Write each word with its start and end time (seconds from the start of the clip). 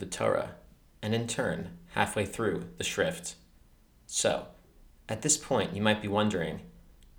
the 0.00 0.06
Torah, 0.06 0.56
and 1.02 1.14
in 1.14 1.26
turn, 1.26 1.70
halfway 1.94 2.26
through 2.26 2.64
the 2.78 2.84
Schrift. 2.84 3.34
So, 4.06 4.48
at 5.08 5.22
this 5.22 5.36
point, 5.36 5.74
you 5.74 5.82
might 5.82 6.02
be 6.02 6.08
wondering 6.08 6.60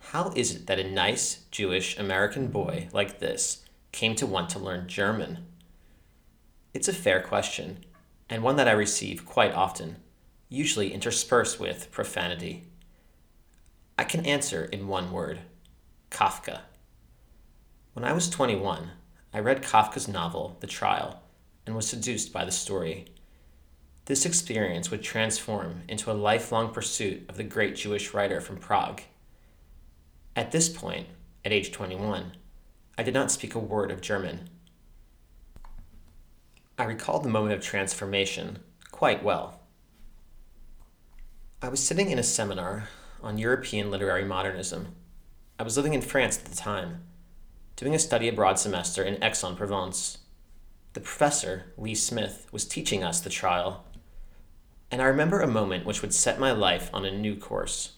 how 0.06 0.34
is 0.36 0.56
it 0.56 0.68
that 0.68 0.80
a 0.80 0.92
nice 0.92 1.46
Jewish 1.52 1.98
American 1.98 2.48
boy 2.48 2.90
like 2.92 3.20
this 3.20 3.64
came 3.92 4.16
to 4.16 4.26
want 4.26 4.50
to 4.50 4.60
learn 4.60 4.88
German? 4.88 5.46
It's 6.74 6.88
a 6.88 6.94
fair 6.94 7.22
question, 7.22 7.86
and 8.30 8.44
one 8.44 8.56
that 8.56 8.68
I 8.68 8.72
receive 8.72 9.26
quite 9.26 9.54
often, 9.54 9.98
usually 10.50 10.94
interspersed 10.94 11.60
with 11.60 11.92
profanity. 11.92 12.64
I 13.98 14.04
can 14.04 14.26
answer 14.26 14.66
in 14.66 14.88
one 14.88 15.12
word 15.12 15.42
Kafka. 16.10 16.62
When 17.94 18.04
I 18.04 18.14
was 18.14 18.30
21, 18.30 18.92
I 19.34 19.40
read 19.40 19.64
Kafka's 19.64 20.08
novel, 20.08 20.58
The 20.62 20.68
Trial, 20.68 21.22
and 21.66 21.76
was 21.76 21.88
seduced 21.88 22.34
by 22.34 22.46
the 22.46 22.52
story. 22.52 23.06
This 24.06 24.26
experience 24.26 24.90
would 24.90 25.04
transform 25.04 25.84
into 25.88 26.12
a 26.12 26.14
lifelong 26.14 26.74
pursuit 26.74 27.24
of 27.30 27.38
the 27.38 27.44
great 27.44 27.76
Jewish 27.76 28.14
writer 28.14 28.42
from 28.42 28.58
Prague. 28.58 29.02
At 30.36 30.52
this 30.52 30.70
point, 30.70 31.08
at 31.46 31.52
age 31.52 31.72
21, 31.72 32.34
I 32.98 33.04
did 33.04 33.14
not 33.14 33.32
speak 33.32 33.56
a 33.56 33.60
word 33.60 33.92
of 33.92 34.02
German. 34.02 34.50
I 36.78 36.86
recall 36.86 37.20
the 37.20 37.30
moment 37.30 37.54
of 37.54 37.62
transformation 37.62 38.60
quite 38.92 39.24
well. 39.24 39.62
I 41.62 41.70
was 41.70 41.82
sitting 41.82 42.10
in 42.10 42.18
a 42.18 42.24
seminar 42.24 42.90
on 43.22 43.38
European 43.38 43.92
literary 43.92 44.26
modernism. 44.26 44.96
I 45.60 45.64
was 45.64 45.78
living 45.78 45.94
in 45.94 46.02
France 46.02 46.40
at 46.40 46.46
the 46.46 46.56
time, 46.56 47.04
doing 47.76 47.94
a 47.94 48.00
study 48.00 48.28
abroad 48.28 48.58
semester 48.58 49.04
in 49.04 49.24
Aix-en-Provence. 49.24 50.18
The 50.94 51.00
professor, 51.00 51.74
Lee 51.78 51.96
Smith, 51.96 52.48
was 52.52 52.66
teaching 52.66 53.04
us 53.04 53.22
the 53.22 53.30
trial, 53.30 53.86
and 54.92 55.02
I 55.02 55.06
remember 55.06 55.40
a 55.40 55.48
moment 55.48 55.86
which 55.86 56.02
would 56.02 56.14
set 56.14 56.40
my 56.40 56.52
life 56.52 56.90
on 56.94 57.06
a 57.06 57.18
new 57.18 57.38
course. 57.38 57.94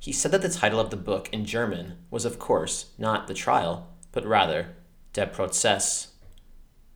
He 0.00 0.12
said 0.12 0.32
that 0.32 0.40
the 0.42 0.48
title 0.48 0.80
of 0.80 0.90
the 0.90 0.96
book 0.96 1.28
in 1.30 1.44
German 1.44 1.98
was, 2.10 2.24
of 2.24 2.38
course, 2.38 2.86
not 2.98 3.28
The 3.28 3.34
Trial, 3.34 3.86
but 4.10 4.26
rather 4.26 4.74
Der 5.12 5.26
Prozess. 5.26 6.08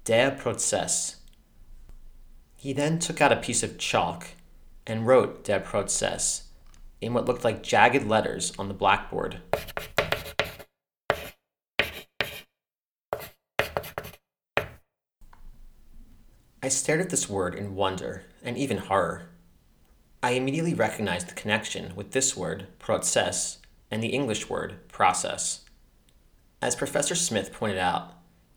Der 0.04 0.30
Prozess. 0.30 1.16
He 2.56 2.72
then 2.72 2.98
took 2.98 3.20
out 3.20 3.30
a 3.30 3.36
piece 3.36 3.62
of 3.62 3.78
chalk 3.78 4.28
and 4.86 5.06
wrote 5.06 5.44
Der 5.44 5.60
Prozess 5.60 6.44
in 7.00 7.12
what 7.12 7.26
looked 7.26 7.44
like 7.44 7.62
jagged 7.62 8.08
letters 8.08 8.52
on 8.58 8.68
the 8.68 8.74
blackboard. 8.74 9.40
I 16.66 16.68
stared 16.68 17.00
at 17.00 17.10
this 17.10 17.28
word 17.30 17.54
in 17.54 17.76
wonder 17.76 18.24
and 18.42 18.58
even 18.58 18.78
horror. 18.78 19.28
I 20.20 20.32
immediately 20.32 20.74
recognized 20.74 21.28
the 21.28 21.34
connection 21.34 21.94
with 21.94 22.10
this 22.10 22.36
word, 22.36 22.66
Prozess, 22.80 23.58
and 23.88 24.02
the 24.02 24.08
English 24.08 24.50
word, 24.50 24.88
process. 24.88 25.60
As 26.60 26.74
Professor 26.74 27.14
Smith 27.14 27.52
pointed 27.52 27.78
out, 27.78 28.14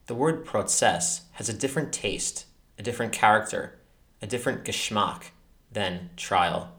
the 0.08 0.16
word 0.16 0.44
Prozess 0.44 1.26
has 1.34 1.50
a 1.50 1.54
different 1.54 1.94
taste, 1.94 2.48
a 2.80 2.82
different 2.82 3.14
character, 3.14 3.78
a 4.24 4.26
different 4.26 4.64
geschmack 4.64 5.26
than 5.72 6.10
trial. 6.18 6.76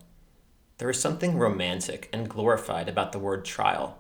There 0.79 0.91
is 0.91 0.99
something 0.99 1.39
romantic 1.39 2.09
and 2.13 2.29
glorified 2.29 2.89
about 2.89 3.13
the 3.13 3.21
word 3.21 3.45
trial, 3.45 3.99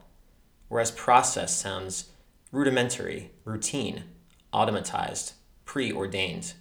whereas 0.66 0.90
Prozess 0.90 1.50
sounds 1.50 2.10
rudimentary, 2.50 3.30
routine, 3.44 4.02
automatized, 4.52 5.34
preordained. 5.64 6.54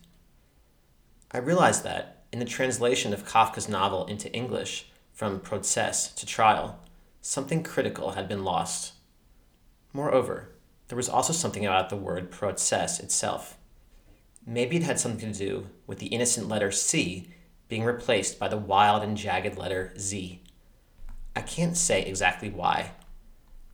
I 1.31 1.37
realized 1.37 1.83
that, 1.83 2.23
in 2.31 2.39
the 2.39 2.45
translation 2.45 3.13
of 3.13 3.25
Kafka's 3.25 3.69
novel 3.69 4.05
into 4.07 4.33
English 4.33 4.89
from 5.13 5.39
Prozess 5.39 6.13
to 6.15 6.25
trial, 6.25 6.79
something 7.21 7.61
critical 7.61 8.11
had 8.11 8.27
been 8.27 8.43
lost. 8.43 8.93
Moreover, 9.93 10.49
there 10.87 10.95
was 10.95 11.09
also 11.09 11.31
something 11.31 11.65
about 11.65 11.89
the 11.89 11.95
word 11.95 12.31
Prozess 12.31 12.99
itself. 12.99 13.57
Maybe 14.43 14.77
it 14.77 14.83
had 14.83 14.99
something 14.99 15.31
to 15.31 15.37
do 15.37 15.67
with 15.85 15.99
the 15.99 16.07
innocent 16.07 16.47
letter 16.47 16.71
C 16.71 17.29
being 17.67 17.83
replaced 17.83 18.39
by 18.39 18.47
the 18.47 18.57
wild 18.57 19.03
and 19.03 19.15
jagged 19.15 19.55
letter 19.55 19.93
Z. 19.99 20.41
I 21.35 21.41
can't 21.41 21.77
say 21.77 22.01
exactly 22.01 22.49
why, 22.49 22.93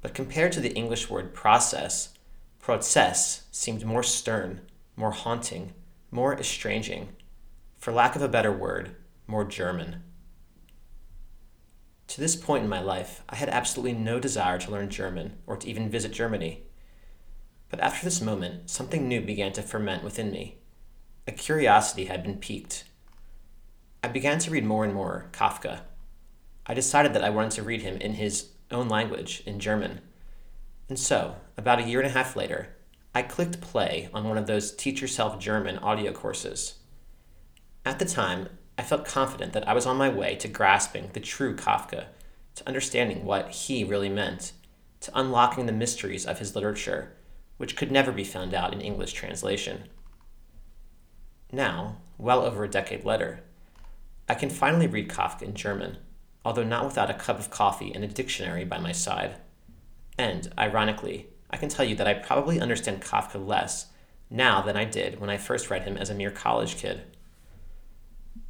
but 0.01 0.13
compared 0.13 0.51
to 0.53 0.59
the 0.59 0.73
English 0.73 1.09
word 1.09 1.33
process, 1.33 2.13
Prozess 2.61 3.43
seemed 3.51 3.85
more 3.85 4.03
stern, 4.03 4.59
more 4.97 5.11
haunting, 5.11 5.73
more 6.11 6.37
estranging, 6.37 7.14
for 7.85 7.91
lack 7.91 8.15
of 8.15 8.23
a 8.23 8.27
better 8.27 8.51
word, 8.51 8.95
more 9.27 9.45
German. 9.45 10.01
To 12.07 12.19
this 12.19 12.35
point 12.35 12.63
in 12.63 12.69
my 12.69 12.81
life, 12.81 13.21
I 13.29 13.35
had 13.35 13.47
absolutely 13.47 13.93
no 13.93 14.19
desire 14.19 14.57
to 14.57 14.71
learn 14.71 14.89
German 14.89 15.37
or 15.45 15.55
to 15.57 15.69
even 15.69 15.91
visit 15.91 16.11
Germany. 16.11 16.63
But 17.69 17.79
after 17.81 18.03
this 18.03 18.21
moment, 18.21 18.71
something 18.71 19.07
new 19.07 19.21
began 19.21 19.53
to 19.53 19.61
ferment 19.61 20.03
within 20.03 20.31
me. 20.31 20.57
A 21.27 21.31
curiosity 21.31 22.05
had 22.05 22.23
been 22.23 22.39
piqued. 22.39 22.85
I 24.03 24.07
began 24.07 24.39
to 24.39 24.49
read 24.49 24.65
more 24.65 24.83
and 24.83 24.95
more 24.95 25.29
Kafka. 25.31 25.81
I 26.65 26.73
decided 26.73 27.13
that 27.13 27.23
I 27.23 27.29
wanted 27.29 27.51
to 27.51 27.61
read 27.61 27.83
him 27.83 27.97
in 27.97 28.13
his 28.13 28.49
own 28.71 28.89
language, 28.89 29.43
in 29.45 29.59
German. 29.59 30.01
And 30.89 30.97
so, 30.97 31.35
about 31.55 31.77
a 31.77 31.87
year 31.87 31.99
and 31.99 32.09
a 32.09 32.13
half 32.13 32.35
later, 32.35 32.77
I 33.13 33.21
clicked 33.21 33.61
play 33.61 34.09
on 34.11 34.27
one 34.27 34.39
of 34.39 34.47
those 34.47 34.75
Teach 34.75 35.01
Yourself 35.01 35.37
German 35.37 35.77
audio 35.77 36.11
courses. 36.11 36.79
At 37.85 37.99
the 37.99 38.05
time, 38.05 38.49
I 38.77 38.81
felt 38.81 39.05
confident 39.05 39.53
that 39.53 39.67
I 39.67 39.73
was 39.73 39.85
on 39.85 39.95
my 39.95 40.09
way 40.09 40.35
to 40.37 40.47
grasping 40.47 41.11
the 41.13 41.19
true 41.19 41.55
Kafka, 41.55 42.07
to 42.55 42.67
understanding 42.67 43.23
what 43.23 43.51
he 43.51 43.83
really 43.83 44.09
meant, 44.09 44.53
to 45.01 45.11
unlocking 45.13 45.65
the 45.65 45.71
mysteries 45.71 46.25
of 46.25 46.39
his 46.39 46.55
literature 46.55 47.15
which 47.57 47.75
could 47.75 47.91
never 47.91 48.11
be 48.11 48.23
found 48.23 48.53
out 48.53 48.73
in 48.73 48.81
English 48.81 49.13
translation. 49.13 49.87
Now, 51.51 51.97
well 52.17 52.41
over 52.41 52.63
a 52.63 52.69
decade 52.69 53.05
later, 53.05 53.41
I 54.27 54.33
can 54.33 54.49
finally 54.49 54.87
read 54.87 55.09
Kafka 55.09 55.43
in 55.43 55.53
German, 55.53 55.97
although 56.43 56.63
not 56.63 56.85
without 56.85 57.09
a 57.09 57.13
cup 57.13 57.39
of 57.39 57.49
coffee 57.49 57.93
and 57.93 58.03
a 58.03 58.07
dictionary 58.07 58.65
by 58.65 58.79
my 58.79 58.91
side. 58.91 59.37
And, 60.17 60.51
ironically, 60.57 61.27
I 61.49 61.57
can 61.57 61.69
tell 61.69 61.85
you 61.85 61.95
that 61.95 62.07
I 62.07 62.13
probably 62.15 62.59
understand 62.59 63.01
Kafka 63.01 63.45
less 63.45 63.87
now 64.29 64.61
than 64.61 64.75
I 64.75 64.85
did 64.85 65.19
when 65.19 65.29
I 65.29 65.37
first 65.37 65.69
read 65.69 65.83
him 65.83 65.97
as 65.97 66.09
a 66.09 66.15
mere 66.15 66.31
college 66.31 66.77
kid. 66.77 67.03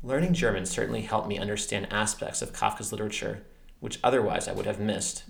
Learning 0.05 0.35
German 0.35 0.67
certainly 0.67 1.01
helped 1.01 1.27
me 1.27 1.39
understand 1.39 1.87
aspects 1.89 2.43
of 2.43 2.53
Kafka's 2.53 2.91
literature 2.91 3.41
which 3.79 3.99
otherwise 4.03 4.47
I 4.47 4.53
would 4.53 4.67
have 4.67 4.79
missed. 4.79 5.23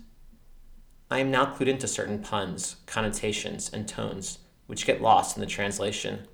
I 1.10 1.18
am 1.20 1.30
now 1.30 1.46
clued 1.46 1.66
into 1.66 1.88
certain 1.88 2.18
puns, 2.18 2.76
connotations, 2.84 3.70
and 3.72 3.88
tones, 3.88 4.40
which 4.66 4.84
get 4.84 5.00
lost 5.00 5.34
in 5.34 5.40
the 5.40 5.46
translation. 5.46 6.28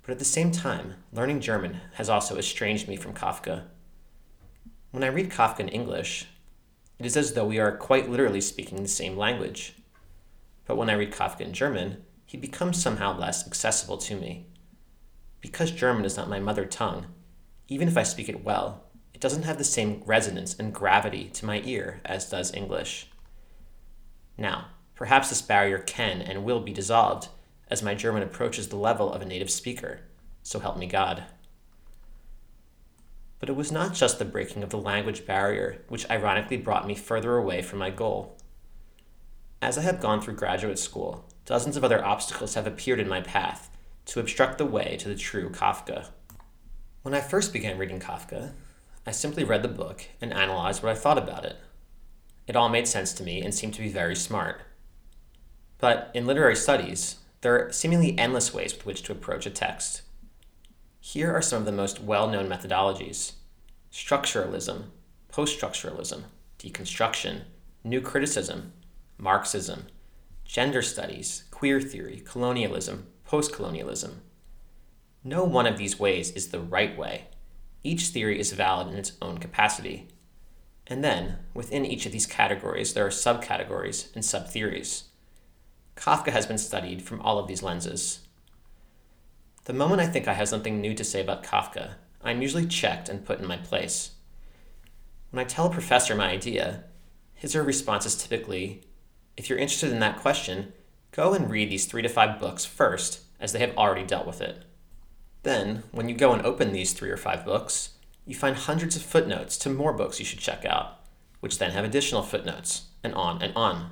But 0.00 0.12
at 0.12 0.18
the 0.18 0.24
same 0.24 0.50
time, 0.50 0.94
learning 1.12 1.40
German 1.40 1.82
has 1.94 2.08
also 2.08 2.38
estranged 2.38 2.88
me 2.88 2.96
from 2.96 3.12
Kafka. 3.12 3.64
When 4.90 5.04
I 5.04 5.08
read 5.08 5.30
Kafka 5.30 5.60
in 5.60 5.68
English, 5.68 6.26
it 6.98 7.04
is 7.04 7.18
as 7.18 7.34
though 7.34 7.46
we 7.46 7.58
are 7.58 7.76
quite 7.76 8.08
literally 8.08 8.40
speaking 8.40 8.82
the 8.82 8.88
same 8.88 9.18
language. 9.18 9.74
But 10.64 10.76
when 10.76 10.88
I 10.88 10.94
read 10.94 11.12
Kafka 11.12 11.42
in 11.42 11.52
German, 11.52 12.02
he 12.24 12.38
becomes 12.38 12.82
somehow 12.82 13.18
less 13.18 13.46
accessible 13.46 13.98
to 13.98 14.16
me. 14.16 14.46
Because 15.40 15.70
German 15.70 16.04
is 16.04 16.16
not 16.16 16.28
my 16.28 16.38
mother 16.38 16.66
tongue, 16.66 17.06
even 17.68 17.88
if 17.88 17.96
I 17.96 18.02
speak 18.02 18.28
it 18.28 18.44
well, 18.44 18.84
it 19.14 19.20
doesn't 19.20 19.44
have 19.44 19.58
the 19.58 19.64
same 19.64 20.02
resonance 20.04 20.54
and 20.54 20.74
gravity 20.74 21.28
to 21.30 21.46
my 21.46 21.62
ear 21.64 22.00
as 22.04 22.28
does 22.28 22.52
English. 22.52 23.08
Now, 24.36 24.68
perhaps 24.94 25.28
this 25.28 25.42
barrier 25.42 25.78
can 25.78 26.20
and 26.20 26.44
will 26.44 26.60
be 26.60 26.72
dissolved 26.72 27.28
as 27.68 27.82
my 27.82 27.94
German 27.94 28.22
approaches 28.22 28.68
the 28.68 28.76
level 28.76 29.12
of 29.12 29.22
a 29.22 29.26
native 29.26 29.50
speaker. 29.50 30.00
So 30.42 30.58
help 30.58 30.76
me 30.76 30.86
God. 30.86 31.24
But 33.38 33.48
it 33.48 33.56
was 33.56 33.72
not 33.72 33.94
just 33.94 34.18
the 34.18 34.24
breaking 34.24 34.62
of 34.62 34.70
the 34.70 34.78
language 34.78 35.24
barrier 35.24 35.82
which 35.88 36.08
ironically 36.10 36.58
brought 36.58 36.86
me 36.86 36.94
further 36.94 37.36
away 37.36 37.62
from 37.62 37.78
my 37.78 37.90
goal. 37.90 38.36
As 39.62 39.78
I 39.78 39.82
have 39.82 40.00
gone 40.00 40.20
through 40.20 40.34
graduate 40.34 40.78
school, 40.78 41.26
dozens 41.46 41.76
of 41.76 41.84
other 41.84 42.04
obstacles 42.04 42.54
have 42.54 42.66
appeared 42.66 43.00
in 43.00 43.08
my 43.08 43.20
path 43.20 43.69
to 44.10 44.18
obstruct 44.18 44.58
the 44.58 44.66
way 44.66 44.96
to 44.98 45.08
the 45.08 45.14
true 45.14 45.48
Kafka. 45.50 46.08
When 47.02 47.14
I 47.14 47.20
first 47.20 47.52
began 47.52 47.78
reading 47.78 48.00
Kafka, 48.00 48.54
I 49.06 49.12
simply 49.12 49.44
read 49.44 49.62
the 49.62 49.68
book 49.68 50.04
and 50.20 50.32
analyzed 50.32 50.82
what 50.82 50.90
I 50.90 50.96
thought 50.96 51.16
about 51.16 51.44
it. 51.44 51.56
It 52.48 52.56
all 52.56 52.68
made 52.68 52.88
sense 52.88 53.12
to 53.12 53.22
me 53.22 53.40
and 53.40 53.54
seemed 53.54 53.74
to 53.74 53.82
be 53.82 53.88
very 53.88 54.16
smart. 54.16 54.62
But 55.78 56.10
in 56.12 56.26
literary 56.26 56.56
studies, 56.56 57.18
there 57.42 57.54
are 57.54 57.72
seemingly 57.72 58.18
endless 58.18 58.52
ways 58.52 58.74
with 58.74 58.84
which 58.84 59.02
to 59.02 59.12
approach 59.12 59.46
a 59.46 59.50
text. 59.50 60.02
Here 60.98 61.32
are 61.32 61.40
some 61.40 61.60
of 61.60 61.66
the 61.66 61.70
most 61.70 62.00
well 62.00 62.28
known 62.28 62.48
methodologies 62.48 63.34
structuralism, 63.92 64.86
post 65.28 65.60
structuralism, 65.60 66.24
deconstruction, 66.58 67.42
new 67.84 68.00
criticism, 68.00 68.72
Marxism, 69.18 69.86
gender 70.44 70.82
studies, 70.82 71.44
queer 71.52 71.80
theory, 71.80 72.24
colonialism, 72.26 73.06
post 73.30 73.52
colonialism, 73.52 74.22
No 75.22 75.44
one 75.44 75.64
of 75.64 75.78
these 75.78 76.00
ways 76.00 76.32
is 76.32 76.48
the 76.48 76.58
right 76.58 76.98
way. 76.98 77.26
Each 77.84 78.08
theory 78.08 78.40
is 78.40 78.52
valid 78.52 78.88
in 78.88 78.98
its 78.98 79.12
own 79.22 79.38
capacity. 79.38 80.08
And 80.88 81.04
then, 81.04 81.38
within 81.54 81.86
each 81.86 82.06
of 82.06 82.10
these 82.10 82.26
categories, 82.26 82.92
there 82.92 83.06
are 83.06 83.10
subcategories 83.10 84.12
and 84.16 84.24
subtheories. 84.24 85.04
Kafka 85.94 86.32
has 86.32 86.44
been 86.44 86.58
studied 86.58 87.02
from 87.02 87.20
all 87.20 87.38
of 87.38 87.46
these 87.46 87.62
lenses. 87.62 88.26
The 89.66 89.74
moment 89.74 90.00
I 90.00 90.08
think 90.08 90.26
I 90.26 90.34
have 90.34 90.48
something 90.48 90.80
new 90.80 90.94
to 90.94 91.04
say 91.04 91.20
about 91.20 91.44
Kafka, 91.44 91.92
I 92.24 92.32
am 92.32 92.42
usually 92.42 92.66
checked 92.66 93.08
and 93.08 93.24
put 93.24 93.38
in 93.38 93.46
my 93.46 93.58
place. 93.58 94.10
When 95.30 95.40
I 95.40 95.46
tell 95.46 95.66
a 95.66 95.70
professor 95.70 96.16
my 96.16 96.30
idea, 96.30 96.82
his 97.34 97.54
or 97.54 97.60
her 97.60 97.64
response 97.64 98.06
is 98.06 98.16
typically, 98.16 98.82
if 99.36 99.48
you're 99.48 99.56
interested 99.56 99.92
in 99.92 100.00
that 100.00 100.18
question, 100.18 100.72
go 101.12 101.34
and 101.34 101.50
read 101.50 101.70
these 101.70 101.86
three 101.86 102.02
to 102.02 102.08
five 102.08 102.38
books 102.38 102.64
first, 102.64 103.20
as 103.40 103.52
they 103.52 103.58
have 103.58 103.76
already 103.76 104.04
dealt 104.04 104.26
with 104.26 104.40
it. 104.40 104.64
Then, 105.42 105.84
when 105.90 106.08
you 106.08 106.14
go 106.14 106.32
and 106.32 106.44
open 106.44 106.72
these 106.72 106.92
three 106.92 107.10
or 107.10 107.16
five 107.16 107.44
books, 107.44 107.90
you 108.26 108.34
find 108.34 108.56
hundreds 108.56 108.96
of 108.96 109.02
footnotes 109.02 109.56
to 109.58 109.70
more 109.70 109.92
books 109.92 110.18
you 110.18 110.24
should 110.24 110.38
check 110.38 110.64
out, 110.64 111.00
which 111.40 111.58
then 111.58 111.70
have 111.72 111.84
additional 111.84 112.22
footnotes, 112.22 112.88
and 113.02 113.14
on 113.14 113.42
and 113.42 113.54
on. 113.56 113.90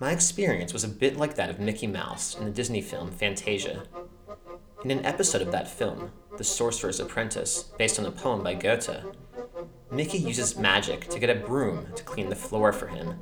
My 0.00 0.12
experience 0.12 0.72
was 0.72 0.84
a 0.84 0.88
bit 0.88 1.16
like 1.16 1.34
that 1.34 1.50
of 1.50 1.58
Mickey 1.58 1.86
Mouse 1.86 2.34
in 2.38 2.44
the 2.44 2.50
Disney 2.50 2.80
film 2.80 3.10
Fantasia. 3.10 3.82
In 4.82 4.90
an 4.90 5.04
episode 5.04 5.42
of 5.42 5.52
that 5.52 5.68
film, 5.68 6.12
The 6.38 6.44
Sorcerer's 6.44 7.00
Apprentice, 7.00 7.64
based 7.76 7.98
on 7.98 8.06
a 8.06 8.10
poem 8.10 8.42
by 8.42 8.54
Goethe, 8.54 9.04
Mickey 9.90 10.16
uses 10.16 10.56
magic 10.56 11.08
to 11.08 11.18
get 11.18 11.28
a 11.28 11.34
broom 11.34 11.88
to 11.96 12.04
clean 12.04 12.30
the 12.30 12.36
floor 12.36 12.72
for 12.72 12.86
him. 12.86 13.18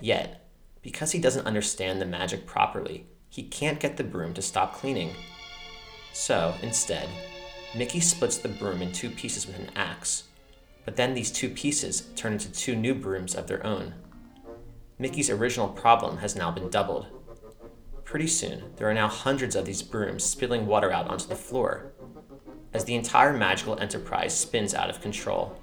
Yet, 0.00 0.47
because 0.88 1.12
he 1.12 1.18
doesn't 1.18 1.46
understand 1.46 2.00
the 2.00 2.06
magic 2.06 2.46
properly, 2.46 3.04
he 3.28 3.42
can't 3.42 3.78
get 3.78 3.98
the 3.98 4.02
broom 4.02 4.32
to 4.32 4.40
stop 4.40 4.72
cleaning. 4.72 5.10
So, 6.14 6.54
instead, 6.62 7.10
Mickey 7.76 8.00
splits 8.00 8.38
the 8.38 8.48
broom 8.48 8.80
in 8.80 8.90
two 8.90 9.10
pieces 9.10 9.46
with 9.46 9.58
an 9.58 9.68
axe, 9.76 10.24
but 10.86 10.96
then 10.96 11.12
these 11.12 11.30
two 11.30 11.50
pieces 11.50 12.08
turn 12.16 12.32
into 12.32 12.50
two 12.50 12.74
new 12.74 12.94
brooms 12.94 13.34
of 13.34 13.46
their 13.46 13.64
own. 13.66 13.96
Mickey's 14.98 15.28
original 15.28 15.68
problem 15.68 16.16
has 16.16 16.34
now 16.34 16.50
been 16.50 16.70
doubled. 16.70 17.08
Pretty 18.06 18.26
soon, 18.26 18.72
there 18.76 18.88
are 18.88 18.94
now 18.94 19.08
hundreds 19.08 19.56
of 19.56 19.66
these 19.66 19.82
brooms 19.82 20.24
spilling 20.24 20.64
water 20.64 20.90
out 20.90 21.08
onto 21.08 21.26
the 21.26 21.36
floor, 21.36 21.92
as 22.72 22.86
the 22.86 22.94
entire 22.94 23.34
magical 23.34 23.78
enterprise 23.78 24.34
spins 24.34 24.72
out 24.72 24.88
of 24.88 25.02
control. 25.02 25.60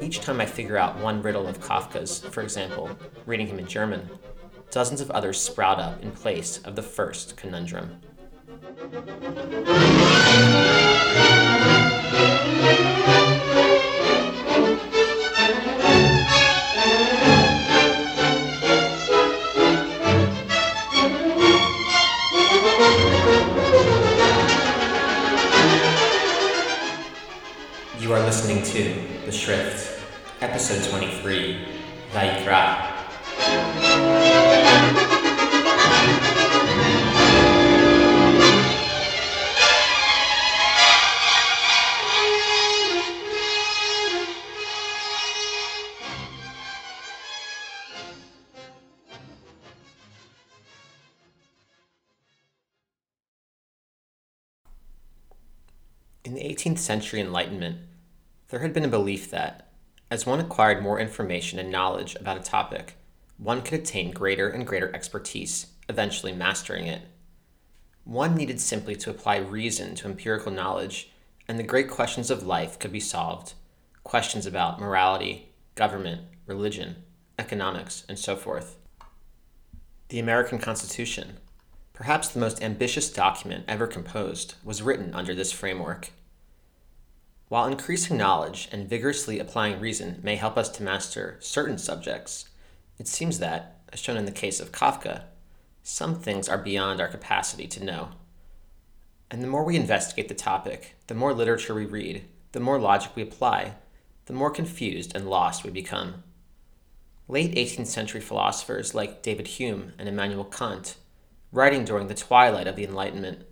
Each 0.00 0.20
time 0.20 0.40
I 0.40 0.46
figure 0.46 0.76
out 0.76 0.98
one 0.98 1.22
riddle 1.22 1.46
of 1.46 1.60
Kafka's, 1.60 2.20
for 2.20 2.42
example, 2.42 2.90
reading 3.26 3.46
him 3.46 3.58
in 3.58 3.66
German, 3.66 4.08
dozens 4.70 5.00
of 5.00 5.10
others 5.10 5.40
sprout 5.40 5.78
up 5.78 6.02
in 6.02 6.10
place 6.10 6.58
of 6.58 6.76
the 6.76 6.82
first 6.82 7.36
conundrum. 7.36 8.00
You 28.00 28.12
are 28.12 28.20
listening 28.20 28.62
to 28.64 29.13
The 29.24 29.30
Schrift, 29.30 30.02
Episode 30.42 30.86
23, 30.90 31.66
Vayikra. 32.12 32.92
In 56.24 56.34
the 56.34 56.42
18th 56.42 56.78
century 56.78 57.22
Enlightenment, 57.22 57.78
there 58.54 58.62
had 58.62 58.72
been 58.72 58.84
a 58.84 58.88
belief 58.88 59.32
that, 59.32 59.66
as 60.12 60.26
one 60.26 60.38
acquired 60.38 60.80
more 60.80 61.00
information 61.00 61.58
and 61.58 61.72
knowledge 61.72 62.14
about 62.14 62.36
a 62.36 62.40
topic, 62.40 62.94
one 63.36 63.60
could 63.60 63.80
attain 63.80 64.12
greater 64.12 64.48
and 64.48 64.64
greater 64.64 64.94
expertise, 64.94 65.72
eventually 65.88 66.32
mastering 66.32 66.86
it. 66.86 67.02
One 68.04 68.36
needed 68.36 68.60
simply 68.60 68.94
to 68.94 69.10
apply 69.10 69.38
reason 69.38 69.96
to 69.96 70.06
empirical 70.06 70.52
knowledge, 70.52 71.10
and 71.48 71.58
the 71.58 71.64
great 71.64 71.90
questions 71.90 72.30
of 72.30 72.46
life 72.46 72.78
could 72.78 72.92
be 72.92 73.00
solved 73.00 73.54
questions 74.04 74.46
about 74.46 74.78
morality, 74.78 75.48
government, 75.74 76.20
religion, 76.46 76.94
economics, 77.40 78.04
and 78.08 78.20
so 78.20 78.36
forth. 78.36 78.76
The 80.10 80.20
American 80.20 80.60
Constitution, 80.60 81.38
perhaps 81.92 82.28
the 82.28 82.38
most 82.38 82.62
ambitious 82.62 83.12
document 83.12 83.64
ever 83.66 83.88
composed, 83.88 84.54
was 84.62 84.80
written 84.80 85.12
under 85.12 85.34
this 85.34 85.50
framework. 85.50 86.12
While 87.48 87.66
increasing 87.66 88.16
knowledge 88.16 88.68
and 88.72 88.88
vigorously 88.88 89.38
applying 89.38 89.78
reason 89.78 90.20
may 90.22 90.36
help 90.36 90.56
us 90.56 90.68
to 90.70 90.82
master 90.82 91.36
certain 91.40 91.78
subjects, 91.78 92.48
it 92.98 93.06
seems 93.06 93.38
that, 93.38 93.80
as 93.92 94.00
shown 94.00 94.16
in 94.16 94.24
the 94.24 94.32
case 94.32 94.60
of 94.60 94.72
Kafka, 94.72 95.24
some 95.82 96.14
things 96.14 96.48
are 96.48 96.58
beyond 96.58 97.00
our 97.00 97.08
capacity 97.08 97.66
to 97.66 97.84
know. 97.84 98.08
And 99.30 99.42
the 99.42 99.46
more 99.46 99.64
we 99.64 99.76
investigate 99.76 100.28
the 100.28 100.34
topic, 100.34 100.96
the 101.06 101.14
more 101.14 101.34
literature 101.34 101.74
we 101.74 101.84
read, 101.84 102.24
the 102.52 102.60
more 102.60 102.78
logic 102.78 103.10
we 103.14 103.22
apply, 103.22 103.74
the 104.26 104.32
more 104.32 104.50
confused 104.50 105.14
and 105.14 105.28
lost 105.28 105.64
we 105.64 105.70
become. 105.70 106.22
Late 107.28 107.54
18th 107.54 107.86
century 107.86 108.20
philosophers 108.20 108.94
like 108.94 109.22
David 109.22 109.46
Hume 109.46 109.92
and 109.98 110.08
Immanuel 110.08 110.44
Kant, 110.44 110.96
writing 111.52 111.84
during 111.84 112.06
the 112.06 112.14
twilight 112.14 112.66
of 112.66 112.76
the 112.76 112.84
Enlightenment, 112.84 113.46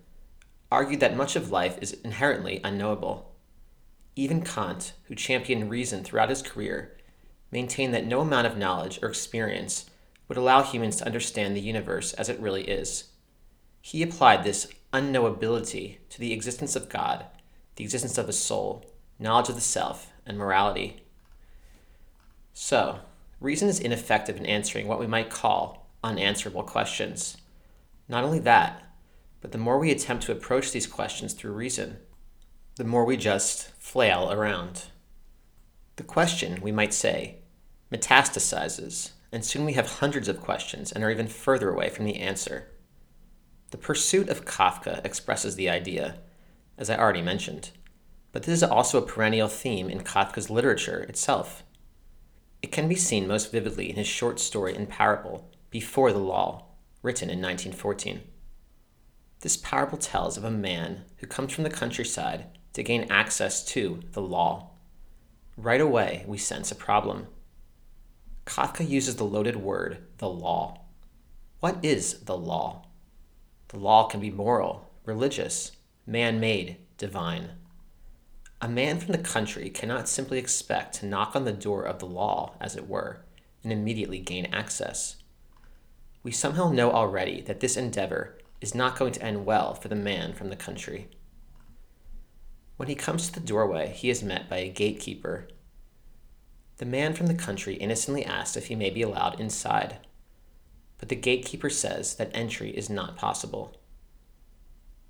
argued 0.71 0.99
that 0.99 1.15
much 1.15 1.35
of 1.35 1.51
life 1.51 1.77
is 1.81 1.93
inherently 2.03 2.59
unknowable. 2.63 3.32
Even 4.15 4.41
Kant, 4.41 4.93
who 5.05 5.15
championed 5.15 5.69
reason 5.69 6.03
throughout 6.03 6.29
his 6.29 6.41
career, 6.41 6.95
maintained 7.51 7.93
that 7.93 8.05
no 8.05 8.21
amount 8.21 8.47
of 8.47 8.57
knowledge 8.57 8.99
or 9.01 9.09
experience 9.09 9.89
would 10.27 10.37
allow 10.37 10.63
humans 10.63 10.97
to 10.97 11.05
understand 11.05 11.55
the 11.55 11.61
universe 11.61 12.13
as 12.13 12.29
it 12.29 12.39
really 12.39 12.63
is. 12.63 13.05
He 13.81 14.03
applied 14.03 14.43
this 14.43 14.67
unknowability 14.93 15.97
to 16.09 16.19
the 16.19 16.31
existence 16.31 16.75
of 16.75 16.89
God, 16.89 17.25
the 17.75 17.83
existence 17.83 18.17
of 18.17 18.29
a 18.29 18.33
soul, 18.33 18.85
knowledge 19.19 19.49
of 19.49 19.55
the 19.55 19.61
self, 19.61 20.11
and 20.25 20.37
morality. 20.37 21.03
So, 22.53 22.99
reason 23.39 23.67
is 23.67 23.79
ineffective 23.79 24.37
in 24.37 24.45
answering 24.45 24.87
what 24.87 24.99
we 24.99 25.07
might 25.07 25.29
call 25.29 25.89
unanswerable 26.03 26.63
questions. 26.63 27.37
Not 28.07 28.23
only 28.23 28.39
that, 28.39 28.83
but 29.41 29.51
the 29.51 29.57
more 29.57 29.79
we 29.79 29.91
attempt 29.91 30.23
to 30.25 30.31
approach 30.31 30.71
these 30.71 30.87
questions 30.87 31.33
through 31.33 31.53
reason, 31.53 31.97
the 32.75 32.83
more 32.83 33.05
we 33.05 33.17
just 33.17 33.69
flail 33.77 34.31
around. 34.31 34.85
The 35.97 36.03
question, 36.03 36.59
we 36.61 36.71
might 36.71 36.93
say, 36.93 37.37
metastasizes, 37.91 39.11
and 39.31 39.45
soon 39.45 39.63
we 39.63 39.73
have 39.73 39.99
hundreds 39.99 40.27
of 40.27 40.41
questions 40.41 40.91
and 40.91 41.03
are 41.03 41.11
even 41.11 41.27
further 41.27 41.69
away 41.69 41.89
from 41.89 42.05
the 42.05 42.15
answer. 42.15 42.71
The 43.69 43.77
pursuit 43.77 44.27
of 44.27 44.45
Kafka 44.45 45.05
expresses 45.05 45.55
the 45.55 45.69
idea, 45.69 46.19
as 46.75 46.89
I 46.89 46.97
already 46.97 47.21
mentioned, 47.21 47.69
but 48.31 48.41
this 48.43 48.55
is 48.55 48.63
also 48.63 48.97
a 48.97 49.05
perennial 49.05 49.47
theme 49.47 49.87
in 49.87 50.01
Kafka's 50.01 50.49
literature 50.49 51.01
itself. 51.01 51.63
It 52.63 52.71
can 52.71 52.87
be 52.87 52.95
seen 52.95 53.27
most 53.27 53.51
vividly 53.51 53.91
in 53.91 53.97
his 53.97 54.07
short 54.07 54.39
story 54.39 54.75
and 54.75 54.89
parable, 54.89 55.51
Before 55.69 56.11
the 56.11 56.17
Law, 56.17 56.69
written 57.03 57.29
in 57.29 57.39
1914. 57.39 58.21
This 59.41 59.57
parable 59.57 59.99
tells 59.99 60.37
of 60.37 60.43
a 60.43 60.49
man 60.49 61.03
who 61.17 61.27
comes 61.27 61.53
from 61.53 61.65
the 61.65 61.69
countryside 61.69 62.45
to 62.73 62.83
gain 62.83 63.07
access 63.09 63.63
to 63.65 64.01
the 64.11 64.21
law. 64.21 64.69
Right 65.55 65.81
away, 65.81 66.25
we 66.27 66.37
sense 66.37 66.71
a 66.71 66.75
problem. 66.75 67.27
Kafka 68.45 68.87
uses 68.87 69.15
the 69.15 69.23
loaded 69.23 69.55
word, 69.55 69.99
the 70.17 70.29
law. 70.29 70.81
What 71.59 71.77
is 71.83 72.21
the 72.21 72.37
law? 72.37 72.85
The 73.69 73.77
law 73.77 74.07
can 74.07 74.19
be 74.19 74.31
moral, 74.31 74.91
religious, 75.05 75.71
man 76.05 76.39
made, 76.39 76.77
divine. 76.97 77.51
A 78.61 78.67
man 78.67 78.99
from 78.99 79.11
the 79.11 79.17
country 79.17 79.69
cannot 79.69 80.07
simply 80.07 80.39
expect 80.39 80.95
to 80.95 81.05
knock 81.05 81.35
on 81.35 81.45
the 81.45 81.51
door 81.51 81.83
of 81.83 81.99
the 81.99 82.05
law, 82.05 82.55
as 82.59 82.75
it 82.75 82.87
were, 82.87 83.23
and 83.63 83.71
immediately 83.71 84.19
gain 84.19 84.45
access. 84.47 85.17
We 86.23 86.31
somehow 86.31 86.71
know 86.71 86.91
already 86.91 87.41
that 87.41 87.59
this 87.59 87.75
endeavor 87.75 88.37
is 88.61 88.73
not 88.73 88.97
going 88.97 89.11
to 89.13 89.21
end 89.21 89.45
well 89.45 89.73
for 89.73 89.89
the 89.89 89.95
man 89.95 90.33
from 90.33 90.49
the 90.49 90.55
country. 90.55 91.09
When 92.83 92.89
he 92.89 92.95
comes 92.95 93.29
to 93.29 93.39
the 93.39 93.47
doorway, 93.47 93.93
he 93.95 94.09
is 94.09 94.21
met 94.21 94.49
by 94.49 94.57
a 94.57 94.67
gatekeeper 94.67 95.47
the 96.79 96.85
man 96.85 97.13
from 97.13 97.27
the 97.27 97.33
country 97.33 97.75
innocently 97.75 98.25
asks 98.25 98.57
if 98.57 98.67
he 98.67 98.75
may 98.75 98.89
be 98.89 99.01
allowed 99.01 99.39
inside, 99.39 99.99
but 100.97 101.07
the 101.07 101.15
gatekeeper 101.15 101.69
says 101.69 102.15
that 102.15 102.29
entry 102.33 102.71
is 102.71 102.89
not 102.89 103.15
possible. 103.15 103.77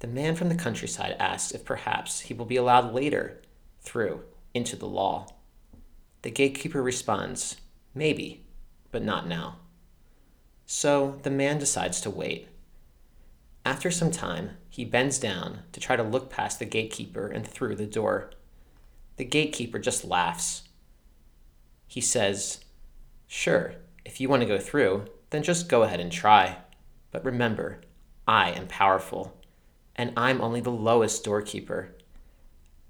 The 0.02 0.08
man 0.08 0.36
from 0.36 0.50
the 0.50 0.56
countryside 0.56 1.16
asks 1.18 1.52
if 1.52 1.66
perhaps 1.66 2.20
he 2.20 2.36
will 2.36 2.46
be 2.46 2.58
allowed 2.58 2.94
later 2.94 3.42
through 3.82 4.22
into 4.54 4.76
the 4.76 4.86
law. 4.86 5.34
The 6.22 6.30
gatekeeper 6.30 6.84
responds, 6.84 7.58
Maybe, 7.96 8.46
but 8.92 9.02
not 9.02 9.28
now. 9.28 9.56
So 10.68 11.20
the 11.24 11.32
man 11.32 11.58
decides 11.58 12.02
to 12.02 12.12
wait. 12.12 12.50
After 13.66 13.90
some 13.90 14.12
time, 14.12 14.58
he 14.74 14.84
bends 14.84 15.20
down 15.20 15.60
to 15.72 15.80
try 15.80 15.96
to 15.96 16.02
look 16.02 16.32
past 16.32 16.58
the 16.58 16.66
gatekeeper 16.66 17.28
and 17.28 17.46
through 17.46 17.76
the 17.76 17.86
door. 17.86 18.32
The 19.18 19.24
gatekeeper 19.24 19.78
just 19.78 20.04
laughs. 20.04 20.64
He 21.86 22.02
says, 22.02 22.66
Sure, 23.28 23.76
if 24.04 24.20
you 24.20 24.30
want 24.30 24.42
to 24.42 24.48
go 24.48 24.58
through, 24.58 25.06
then 25.30 25.44
just 25.44 25.70
go 25.70 25.84
ahead 25.84 26.00
and 26.00 26.12
try. 26.12 26.58
But 27.12 27.24
remember, 27.24 27.82
I 28.28 28.50
am 28.50 28.66
powerful, 28.66 29.40
and 29.96 30.12
I'm 30.18 30.42
only 30.42 30.60
the 30.60 30.72
lowest 30.72 31.24
doorkeeper. 31.24 31.96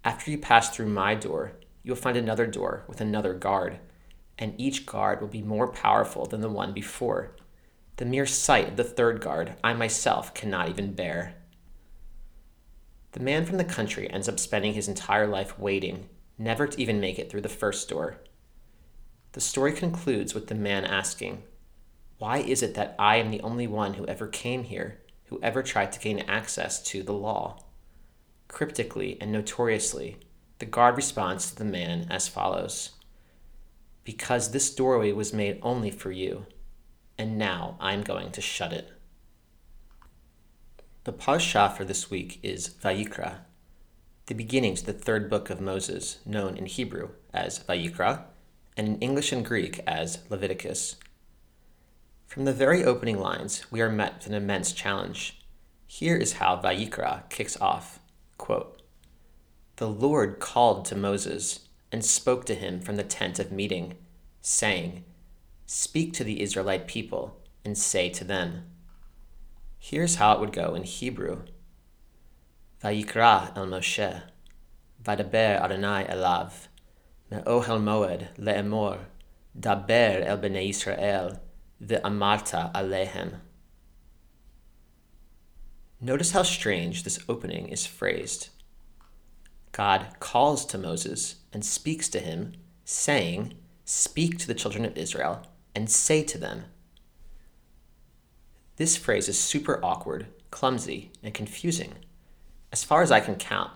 After 0.06 0.32
you 0.32 0.38
pass 0.38 0.70
through 0.70 0.88
my 0.88 1.16
door, 1.16 1.52
you'll 1.84 1.98
find 1.98 2.16
another 2.16 2.48
door 2.48 2.86
with 2.88 3.02
another 3.02 3.34
guard, 3.34 3.80
and 4.40 4.56
each 4.58 4.86
guard 4.86 5.20
will 5.20 5.28
be 5.28 5.42
more 5.42 5.68
powerful 5.68 6.28
than 6.28 6.40
the 6.40 6.48
one 6.48 6.72
before. 6.72 7.36
The 7.98 8.06
mere 8.06 8.26
sight 8.26 8.70
of 8.70 8.78
the 8.78 8.86
third 8.86 9.20
guard 9.20 9.58
I 9.62 9.74
myself 9.74 10.34
cannot 10.34 10.70
even 10.70 10.94
bear. 10.94 11.43
The 13.14 13.20
man 13.20 13.46
from 13.46 13.58
the 13.58 13.64
country 13.64 14.10
ends 14.12 14.30
up 14.30 14.40
spending 14.40 14.74
his 14.74 14.88
entire 14.88 15.26
life 15.26 15.58
waiting, 15.58 16.10
never 16.38 16.68
to 16.68 16.80
even 16.80 17.00
make 17.00 17.18
it 17.18 17.32
through 17.32 17.42
the 17.42 17.50
first 17.50 17.90
door. 17.90 18.18
The 19.32 19.42
story 19.42 19.74
concludes 19.74 20.34
with 20.34 20.48
the 20.48 20.56
man 20.56 20.86
asking, 20.86 21.44
Why 22.20 22.38
is 22.38 22.62
it 22.62 22.76
that 22.76 22.96
I 23.00 23.16
am 23.18 23.32
the 23.32 23.42
only 23.42 23.66
one 23.66 23.96
who 23.96 24.06
ever 24.06 24.28
came 24.28 24.64
here, 24.64 25.02
who 25.26 25.40
ever 25.42 25.64
tried 25.64 25.92
to 25.94 26.00
gain 26.00 26.20
access 26.28 26.84
to 26.84 27.02
the 27.02 27.14
law? 27.14 27.64
Cryptically 28.48 29.18
and 29.22 29.32
notoriously, 29.32 30.18
the 30.60 30.66
guard 30.66 30.96
responds 30.98 31.50
to 31.50 31.56
the 31.56 31.66
man 31.66 32.08
as 32.10 32.28
follows 32.28 32.92
Because 34.04 34.52
this 34.52 34.74
doorway 34.74 35.12
was 35.12 35.34
made 35.34 35.60
only 35.64 35.90
for 35.90 36.12
you 36.12 36.46
and 37.18 37.38
now 37.38 37.78
I'm 37.80 38.02
going 38.02 38.32
to 38.32 38.42
shut 38.42 38.74
it. 38.74 38.92
The 41.06 41.12
parsha 41.12 41.76
for 41.76 41.84
this 41.84 42.10
week 42.10 42.40
is 42.44 42.70
Vayikra, 42.82 43.40
the 44.28 44.34
beginning 44.34 44.76
to 44.76 44.86
the 44.86 44.94
third 44.94 45.30
book 45.30 45.50
of 45.50 45.60
Moses, 45.60 46.20
known 46.26 46.56
in 46.56 46.66
Hebrew 46.66 47.10
as 47.34 47.60
Vayikra, 47.60 48.24
and 48.78 48.88
in 48.88 49.00
English 49.00 49.34
and 49.34 49.44
Greek 49.44 49.82
as 49.86 50.20
Leviticus. 50.30 50.96
From 52.26 52.46
the 52.46 52.54
very 52.54 52.86
opening 52.86 53.20
lines, 53.20 53.70
we 53.70 53.82
are 53.82 53.90
met 53.90 54.20
with 54.20 54.28
an 54.28 54.34
immense 54.34 54.72
challenge. 54.72 55.42
Here 55.86 56.16
is 56.16 56.34
how 56.34 56.56
Vayikra 56.56 57.30
kicks 57.30 57.60
off 57.60 58.00
Quote, 58.38 58.82
The 59.76 59.90
Lord 59.90 60.40
called 60.40 60.86
to 60.86 60.96
Moses 60.96 61.68
and 61.92 62.06
spoke 62.06 62.46
to 62.46 62.56
him 62.56 62.80
from 62.80 62.96
the 62.96 63.04
tent 63.04 63.40
of 63.40 63.52
meeting, 63.52 63.98
saying, 64.40 65.04
Speak 65.66 66.14
to 66.14 66.24
the 66.24 66.42
Israelite 66.42 66.88
people 66.88 67.42
and 67.66 67.78
say 67.78 68.08
to 68.08 68.24
them. 68.24 68.64
Here's 69.86 70.16
how 70.16 70.32
it 70.32 70.40
would 70.40 70.54
go 70.54 70.76
in 70.76 70.84
Hebrew. 70.84 71.42
Vayikra 72.82 73.52
el 73.58 73.68
Moshe, 73.68 74.22
Vadaber 75.04 75.60
Adonai 75.62 76.06
elav, 76.06 76.70
Me'ohel 77.30 77.84
moed 77.84 78.30
le'emor, 78.38 79.00
Daber 79.60 80.26
el 80.26 80.38
bnei 80.38 80.70
Israel, 80.70 81.42
ve'amarta 81.84 82.72
alehem. 82.72 83.42
Notice 86.00 86.32
how 86.32 86.44
strange 86.44 87.04
this 87.04 87.20
opening 87.28 87.68
is 87.68 87.86
phrased. 87.86 88.52
God 89.74 90.16
calls 90.22 90.66
to 90.68 90.78
Moses 90.78 91.36
and 91.52 91.66
speaks 91.66 92.08
to 92.08 92.22
him, 92.22 92.54
saying, 92.86 93.56
Speak 93.84 94.38
to 94.38 94.48
the 94.48 94.56
children 94.56 94.86
of 94.86 94.98
Israel 94.98 95.46
and 95.76 95.92
say 95.92 96.24
to 96.24 96.38
them. 96.38 96.68
This 98.78 98.98
phrase 98.98 99.30
is 99.30 99.40
super 99.40 99.80
awkward, 99.84 100.28
clumsy, 100.50 101.12
and 101.22 101.34
confusing. 101.34 101.94
As 102.72 102.84
far 102.84 103.04
as 103.04 103.12
I 103.12 103.20
can 103.20 103.36
count, 103.36 103.72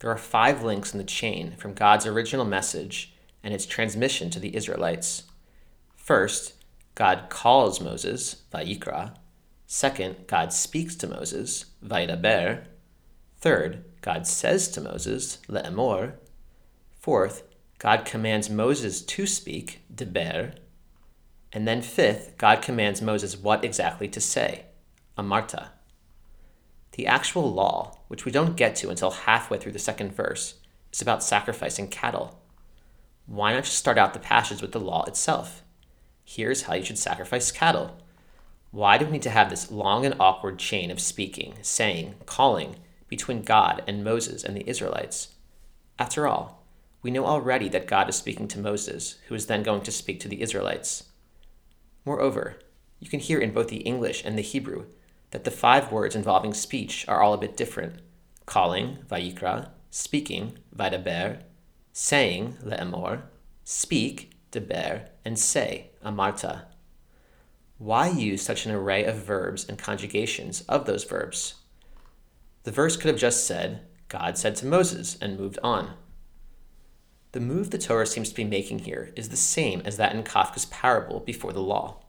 there 0.00 0.10
are 0.10 0.18
five 0.18 0.62
links 0.62 0.92
in 0.92 0.98
the 0.98 1.04
chain 1.04 1.54
from 1.56 1.74
God's 1.74 2.06
original 2.06 2.44
message 2.44 3.14
and 3.42 3.54
its 3.54 3.64
transmission 3.64 4.30
to 4.30 4.38
the 4.38 4.54
Israelites. 4.54 5.24
First, 5.96 6.54
God 6.94 7.26
calls 7.30 7.80
Moses, 7.80 8.42
Vayikra. 8.52 9.14
Second, 9.66 10.26
God 10.26 10.52
speaks 10.52 10.96
to 10.96 11.06
Moses, 11.06 11.66
Vaidaber. 11.82 12.64
Third, 13.38 13.84
God 14.02 14.26
says 14.26 14.68
to 14.68 14.80
Moses, 14.80 15.38
Le'emor. 15.48 16.14
Fourth, 16.98 17.44
God 17.78 18.04
commands 18.04 18.50
Moses 18.50 19.00
to 19.02 19.26
speak, 19.26 19.80
Deber. 19.92 20.52
And 21.52 21.68
then, 21.68 21.82
fifth, 21.82 22.38
God 22.38 22.62
commands 22.62 23.02
Moses 23.02 23.36
what 23.36 23.64
exactly 23.64 24.08
to 24.08 24.20
say, 24.20 24.64
amarta. 25.18 25.68
The 26.92 27.06
actual 27.06 27.52
law, 27.52 27.98
which 28.08 28.24
we 28.24 28.32
don't 28.32 28.56
get 28.56 28.74
to 28.76 28.90
until 28.90 29.10
halfway 29.10 29.58
through 29.58 29.72
the 29.72 29.78
second 29.78 30.12
verse, 30.14 30.54
is 30.92 31.02
about 31.02 31.22
sacrificing 31.22 31.88
cattle. 31.88 32.40
Why 33.26 33.52
not 33.52 33.64
just 33.64 33.76
start 33.76 33.98
out 33.98 34.12
the 34.14 34.18
passage 34.18 34.62
with 34.62 34.72
the 34.72 34.80
law 34.80 35.04
itself? 35.04 35.62
Here's 36.24 36.62
how 36.62 36.74
you 36.74 36.84
should 36.84 36.98
sacrifice 36.98 37.50
cattle. 37.50 37.98
Why 38.70 38.96
do 38.96 39.04
we 39.04 39.12
need 39.12 39.22
to 39.22 39.30
have 39.30 39.50
this 39.50 39.70
long 39.70 40.06
and 40.06 40.14
awkward 40.18 40.58
chain 40.58 40.90
of 40.90 41.00
speaking, 41.00 41.54
saying, 41.60 42.14
calling 42.24 42.76
between 43.08 43.42
God 43.42 43.82
and 43.86 44.02
Moses 44.02 44.42
and 44.42 44.56
the 44.56 44.68
Israelites? 44.68 45.34
After 45.98 46.26
all, 46.26 46.64
we 47.02 47.10
know 47.10 47.26
already 47.26 47.68
that 47.68 47.86
God 47.86 48.08
is 48.08 48.16
speaking 48.16 48.48
to 48.48 48.58
Moses, 48.58 49.18
who 49.28 49.34
is 49.34 49.46
then 49.46 49.62
going 49.62 49.82
to 49.82 49.92
speak 49.92 50.20
to 50.20 50.28
the 50.28 50.40
Israelites. 50.40 51.04
Moreover, 52.04 52.58
you 53.00 53.08
can 53.08 53.20
hear 53.20 53.38
in 53.38 53.52
both 53.52 53.68
the 53.68 53.78
English 53.78 54.24
and 54.24 54.36
the 54.36 54.42
Hebrew 54.42 54.86
that 55.30 55.44
the 55.44 55.50
five 55.50 55.90
words 55.90 56.14
involving 56.14 56.54
speech 56.54 57.06
are 57.08 57.22
all 57.22 57.34
a 57.34 57.38
bit 57.38 57.56
different 57.56 58.00
calling, 58.44 58.98
vayikra, 59.08 59.70
speaking, 59.90 60.58
vaidaber, 60.76 61.42
saying, 61.92 62.56
le'emor, 62.64 63.22
speak, 63.64 64.32
deber, 64.50 65.06
and 65.24 65.38
say, 65.38 65.90
amarta. 66.04 66.64
Why 67.78 68.08
use 68.08 68.42
such 68.42 68.66
an 68.66 68.72
array 68.72 69.04
of 69.04 69.16
verbs 69.16 69.68
and 69.68 69.78
conjugations 69.78 70.62
of 70.62 70.86
those 70.86 71.04
verbs? 71.04 71.54
The 72.64 72.70
verse 72.70 72.96
could 72.96 73.08
have 73.08 73.18
just 73.18 73.46
said, 73.46 73.86
God 74.08 74.36
said 74.38 74.56
to 74.56 74.66
Moses, 74.66 75.16
and 75.20 75.38
moved 75.38 75.58
on. 75.62 75.94
The 77.32 77.40
move 77.40 77.70
the 77.70 77.78
Torah 77.78 78.06
seems 78.06 78.28
to 78.28 78.34
be 78.34 78.44
making 78.44 78.80
here 78.80 79.10
is 79.16 79.30
the 79.30 79.38
same 79.38 79.80
as 79.86 79.96
that 79.96 80.14
in 80.14 80.22
Kafka's 80.22 80.66
parable 80.66 81.20
before 81.20 81.54
the 81.54 81.62
law. 81.62 82.02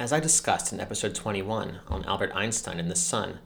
As 0.00 0.14
I 0.14 0.18
discussed 0.18 0.72
in 0.72 0.80
episode 0.80 1.14
21 1.14 1.80
on 1.88 2.04
Albert 2.06 2.32
Einstein 2.34 2.80
and 2.80 2.90
the 2.90 2.96
sun, 2.96 3.40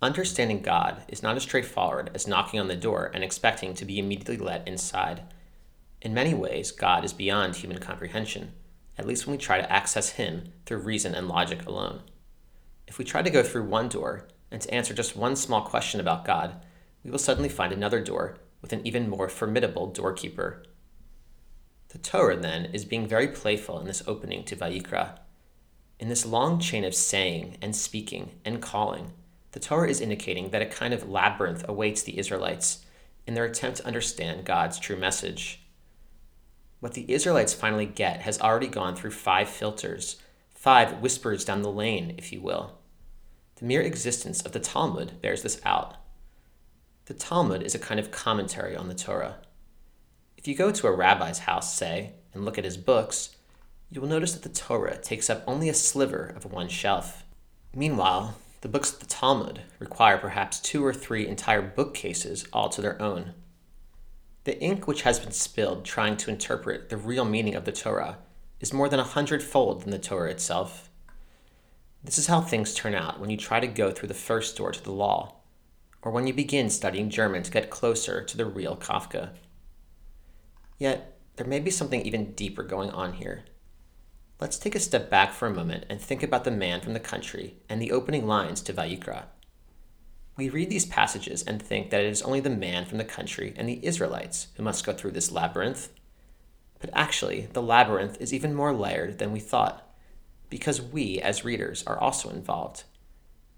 understanding 0.00 0.62
God 0.62 1.02
is 1.08 1.22
not 1.22 1.36
as 1.36 1.42
straightforward 1.42 2.10
as 2.14 2.26
knocking 2.26 2.58
on 2.58 2.68
the 2.68 2.76
door 2.76 3.10
and 3.12 3.22
expecting 3.22 3.74
to 3.74 3.84
be 3.84 3.98
immediately 3.98 4.38
let 4.38 4.66
inside. 4.66 5.20
In 6.00 6.14
many 6.14 6.32
ways, 6.32 6.72
God 6.72 7.04
is 7.04 7.12
beyond 7.12 7.56
human 7.56 7.78
comprehension, 7.78 8.54
at 8.96 9.06
least 9.06 9.26
when 9.26 9.36
we 9.36 9.38
try 9.38 9.60
to 9.60 9.70
access 9.70 10.12
Him 10.12 10.44
through 10.64 10.78
reason 10.78 11.14
and 11.14 11.28
logic 11.28 11.66
alone. 11.66 12.00
If 12.88 12.96
we 12.96 13.04
try 13.04 13.20
to 13.20 13.28
go 13.28 13.42
through 13.42 13.64
one 13.64 13.90
door 13.90 14.28
and 14.50 14.62
to 14.62 14.72
answer 14.72 14.94
just 14.94 15.14
one 15.14 15.36
small 15.36 15.60
question 15.60 16.00
about 16.00 16.24
God, 16.24 16.64
we 17.04 17.10
will 17.10 17.18
suddenly 17.18 17.50
find 17.50 17.70
another 17.70 18.02
door 18.02 18.38
with 18.62 18.72
an 18.72 18.86
even 18.86 19.08
more 19.08 19.28
formidable 19.28 19.86
doorkeeper. 19.86 20.62
The 21.88 21.98
Torah, 21.98 22.36
then, 22.36 22.66
is 22.66 22.84
being 22.84 23.06
very 23.06 23.28
playful 23.28 23.80
in 23.80 23.86
this 23.86 24.02
opening 24.06 24.44
to 24.44 24.56
Vayikra. 24.56 25.18
In 25.98 26.08
this 26.08 26.24
long 26.24 26.60
chain 26.60 26.84
of 26.84 26.94
saying 26.94 27.58
and 27.60 27.74
speaking 27.74 28.32
and 28.44 28.62
calling, 28.62 29.12
the 29.52 29.60
Torah 29.60 29.88
is 29.88 30.00
indicating 30.00 30.50
that 30.50 30.62
a 30.62 30.66
kind 30.66 30.94
of 30.94 31.08
labyrinth 31.08 31.64
awaits 31.68 32.02
the 32.02 32.18
Israelites 32.18 32.84
in 33.26 33.34
their 33.34 33.44
attempt 33.44 33.78
to 33.78 33.86
understand 33.86 34.44
God's 34.44 34.78
true 34.78 34.96
message. 34.96 35.60
What 36.78 36.94
the 36.94 37.12
Israelites 37.12 37.52
finally 37.52 37.86
get 37.86 38.22
has 38.22 38.40
already 38.40 38.68
gone 38.68 38.96
through 38.96 39.10
five 39.10 39.48
filters, 39.48 40.16
five 40.54 41.00
whispers 41.00 41.44
down 41.44 41.62
the 41.62 41.70
lane, 41.70 42.14
if 42.16 42.32
you 42.32 42.40
will. 42.40 42.78
The 43.56 43.66
mere 43.66 43.82
existence 43.82 44.40
of 44.42 44.52
the 44.52 44.60
Talmud 44.60 45.20
bears 45.20 45.42
this 45.42 45.60
out. 45.64 45.96
The 47.10 47.16
Talmud 47.16 47.64
is 47.64 47.74
a 47.74 47.80
kind 47.80 47.98
of 47.98 48.12
commentary 48.12 48.76
on 48.76 48.86
the 48.86 48.94
Torah. 48.94 49.38
If 50.36 50.46
you 50.46 50.54
go 50.54 50.70
to 50.70 50.86
a 50.86 50.94
rabbi's 50.94 51.40
house, 51.40 51.74
say, 51.74 52.12
and 52.32 52.44
look 52.44 52.56
at 52.56 52.62
his 52.62 52.76
books, 52.76 53.34
you 53.90 54.00
will 54.00 54.06
notice 54.06 54.32
that 54.32 54.44
the 54.44 54.48
Torah 54.48 54.96
takes 54.96 55.28
up 55.28 55.42
only 55.44 55.68
a 55.68 55.74
sliver 55.74 56.32
of 56.36 56.44
one 56.44 56.68
shelf. 56.68 57.24
Meanwhile, 57.74 58.36
the 58.60 58.68
books 58.68 58.92
of 58.92 59.00
the 59.00 59.06
Talmud 59.06 59.62
require 59.80 60.18
perhaps 60.18 60.60
two 60.60 60.86
or 60.86 60.94
three 60.94 61.26
entire 61.26 61.60
bookcases 61.60 62.46
all 62.52 62.68
to 62.68 62.80
their 62.80 63.02
own. 63.02 63.34
The 64.44 64.62
ink 64.62 64.86
which 64.86 65.02
has 65.02 65.18
been 65.18 65.32
spilled 65.32 65.84
trying 65.84 66.16
to 66.18 66.30
interpret 66.30 66.90
the 66.90 66.96
real 66.96 67.24
meaning 67.24 67.56
of 67.56 67.64
the 67.64 67.72
Torah 67.72 68.18
is 68.60 68.72
more 68.72 68.88
than 68.88 69.00
a 69.00 69.02
hundredfold 69.02 69.82
than 69.82 69.90
the 69.90 69.98
Torah 69.98 70.30
itself. 70.30 70.88
This 72.04 72.18
is 72.18 72.28
how 72.28 72.40
things 72.40 72.72
turn 72.72 72.94
out 72.94 73.18
when 73.18 73.30
you 73.30 73.36
try 73.36 73.58
to 73.58 73.66
go 73.66 73.90
through 73.90 74.10
the 74.10 74.14
first 74.14 74.56
door 74.56 74.70
to 74.70 74.84
the 74.84 74.92
law 74.92 75.39
or 76.02 76.10
when 76.10 76.26
you 76.26 76.32
begin 76.32 76.70
studying 76.70 77.10
German 77.10 77.42
to 77.42 77.50
get 77.50 77.70
closer 77.70 78.22
to 78.22 78.36
the 78.36 78.46
real 78.46 78.76
Kafka. 78.76 79.30
Yet, 80.78 81.18
there 81.36 81.46
may 81.46 81.60
be 81.60 81.70
something 81.70 82.02
even 82.02 82.32
deeper 82.32 82.62
going 82.62 82.90
on 82.90 83.14
here. 83.14 83.44
Let's 84.40 84.58
take 84.58 84.74
a 84.74 84.80
step 84.80 85.10
back 85.10 85.32
for 85.32 85.46
a 85.46 85.54
moment 85.54 85.84
and 85.90 86.00
think 86.00 86.22
about 86.22 86.44
the 86.44 86.50
man 86.50 86.80
from 86.80 86.94
the 86.94 87.00
country 87.00 87.56
and 87.68 87.80
the 87.80 87.92
opening 87.92 88.26
lines 88.26 88.62
to 88.62 88.72
Vayikra. 88.72 89.24
We 90.36 90.48
read 90.48 90.70
these 90.70 90.86
passages 90.86 91.42
and 91.42 91.60
think 91.60 91.90
that 91.90 92.02
it 92.02 92.08
is 92.08 92.22
only 92.22 92.40
the 92.40 92.48
man 92.48 92.86
from 92.86 92.96
the 92.96 93.04
country 93.04 93.52
and 93.56 93.68
the 93.68 93.84
Israelites 93.84 94.48
who 94.54 94.62
must 94.62 94.86
go 94.86 94.94
through 94.94 95.10
this 95.10 95.30
labyrinth. 95.30 95.90
But 96.78 96.88
actually, 96.94 97.48
the 97.52 97.60
labyrinth 97.60 98.18
is 98.18 98.32
even 98.32 98.54
more 98.54 98.72
layered 98.72 99.18
than 99.18 99.32
we 99.32 99.40
thought, 99.40 99.86
because 100.48 100.80
we, 100.80 101.20
as 101.20 101.44
readers, 101.44 101.84
are 101.86 101.98
also 101.98 102.30
involved. 102.30 102.84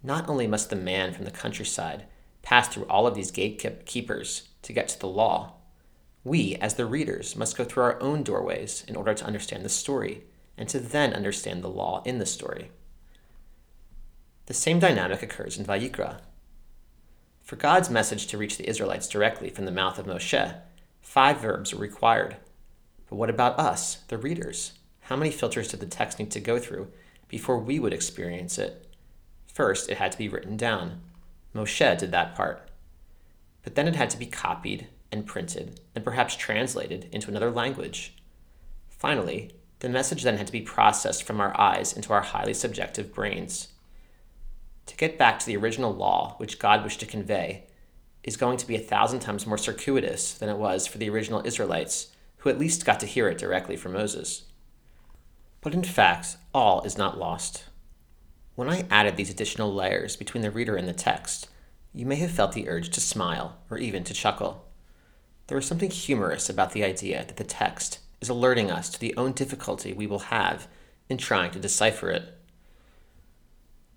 Not 0.03 0.29
only 0.29 0.49
must 0.49 0.71
the 0.71 0.77
man 0.77 1.13
from 1.13 1.25
the 1.25 1.31
countryside 1.31 2.07
pass 2.43 2.69
through 2.69 2.85
all 2.85 3.07
of 3.07 3.15
these 3.15 3.31
gatekeepers 3.31 4.49
to 4.63 4.73
get 4.73 4.89
to 4.89 5.01
the 5.01 5.09
law, 5.09 5.55
we, 6.25 6.55
as 6.57 6.75
the 6.75 6.87
readers, 6.87 7.35
must 7.35 7.57
go 7.57 7.65
through 7.65 7.83
our 7.83 8.01
own 8.01 8.23
doorways 8.23 8.85
in 8.87 8.95
order 8.95 9.15
to 9.15 9.25
understand 9.25 9.65
the 9.65 9.69
story 9.69 10.23
and 10.57 10.69
to 10.69 10.79
then 10.79 11.13
understand 11.15 11.63
the 11.63 11.69
law 11.69 12.03
in 12.05 12.19
the 12.19 12.27
story. 12.27 12.71
The 14.47 14.55
same 14.55 14.79
dynamic 14.79 15.23
occurs 15.23 15.59
in 15.59 15.65
Vayikra. 15.65 16.21
For 17.43 17.57
God's 17.57 17.91
message 17.91 18.27
to 18.29 18.39
reach 18.39 18.57
the 18.57 18.69
Israelites 18.69 19.09
directly 19.09 19.51
from 19.51 19.65
the 19.65 19.73
mouth 19.73 19.99
of 19.99 20.07
Moshe, 20.07 20.61
five 21.01 21.41
verbs 21.41 21.73
are 21.73 21.79
required. 21.79 22.37
But 23.09 23.17
what 23.17 23.31
about 23.31 23.59
us, 23.59 23.97
the 24.09 24.19
readers? 24.19 24.73
How 25.01 25.17
many 25.17 25.31
filters 25.31 25.69
did 25.69 25.81
the 25.81 25.87
text 25.87 26.19
need 26.19 26.31
to 26.31 26.41
go 26.41 26.59
through 26.59 26.89
before 27.29 27.59
we 27.59 27.81
would 27.81 27.93
experience 27.93 28.59
it? 28.59 28.87
First, 29.47 29.91
it 29.91 29.99
had 29.99 30.13
to 30.13 30.19
be 30.19 30.29
written 30.29 30.57
down. 30.57 31.01
Moshe 31.55 31.99
did 31.99 32.11
that 32.11 32.35
part. 32.35 32.69
But 33.63 33.75
then 33.75 33.89
it 33.89 33.97
had 33.97 34.11
to 34.11 34.19
be 34.19 34.27
copied 34.27 34.89
and 35.11 35.27
printed 35.27 35.81
and 35.95 36.05
perhaps 36.05 36.35
translated 36.35 37.09
into 37.13 37.29
another 37.29 37.51
language. 37.51 38.17
Finally, 38.89 39.53
the 39.81 39.89
message 39.89 40.23
then 40.23 40.37
had 40.37 40.47
to 40.47 40.53
be 40.53 40.61
processed 40.61 41.25
from 41.25 41.41
our 41.41 41.59
eyes 41.61 41.93
into 41.93 42.13
our 42.13 42.23
highly 42.23 42.55
subjective 42.55 43.13
brains. 43.13 43.69
To 44.87 44.97
get 44.97 45.19
back 45.19 45.39
to 45.39 45.47
the 45.47 45.57
original 45.57 45.93
law, 45.93 46.35
which 46.39 46.59
God 46.59 46.83
wished 46.83 47.01
to 47.01 47.07
convey, 47.07 47.67
is 48.25 48.37
going 48.37 48.57
to 48.59 48.67
be 48.67 48.77
a 48.77 48.81
thousand 48.81 49.21
times 49.21 49.47
more 49.47 49.59
circuitous 49.59 50.35
than 50.35 50.49
it 50.49 50.57
was 50.57 50.87
for 50.87 50.99
the 50.99 51.11
original 51.11 51.45
Israelites, 51.45 52.09
who 52.39 52.51
at 52.51 52.59
least 52.59 52.87
got 52.87 53.01
to 53.01 53.07
hear 53.07 53.29
it 53.29 53.39
directly 53.39 53.77
from 53.77 53.93
Moses. 53.93 54.45
But 55.61 55.75
in 55.75 55.85
fact, 55.85 56.37
all 56.55 56.83
is 56.83 56.99
not 56.99 57.19
lost. 57.19 57.65
When 58.55 58.69
I 58.69 58.85
added 58.91 59.17
these 59.17 59.31
additional 59.31 59.73
layers 59.73 60.15
between 60.15 60.43
the 60.43 60.51
reader 60.51 60.77
and 60.77 60.87
the 60.87 60.93
text, 60.93 61.49
you 61.95 62.05
may 62.05 62.17
have 62.17 62.31
felt 62.31 62.53
the 62.53 62.69
urge 62.69 62.91
to 62.91 63.01
smile 63.01 63.57
or 63.71 63.79
even 63.79 64.05
to 64.05 64.13
chuckle. 64.13 64.67
There 65.47 65.57
is 65.57 65.65
something 65.65 65.91
humorous 65.91 66.51
about 66.51 66.73
the 66.73 66.85
idea 66.85 67.25
that 67.25 67.39
the 67.39 67.45
text 67.45 68.01
is 68.21 68.29
alerting 68.29 68.71
us 68.71 68.91
to 68.91 69.01
the 69.01 69.17
own 69.17 69.33
difficulty 69.33 69.93
we 69.95 70.07
will 70.07 70.31
have 70.31 70.69
in 71.09 71.17
trying 71.17 71.51
to 71.53 71.59
decipher 71.59 72.11
it. 72.11 72.39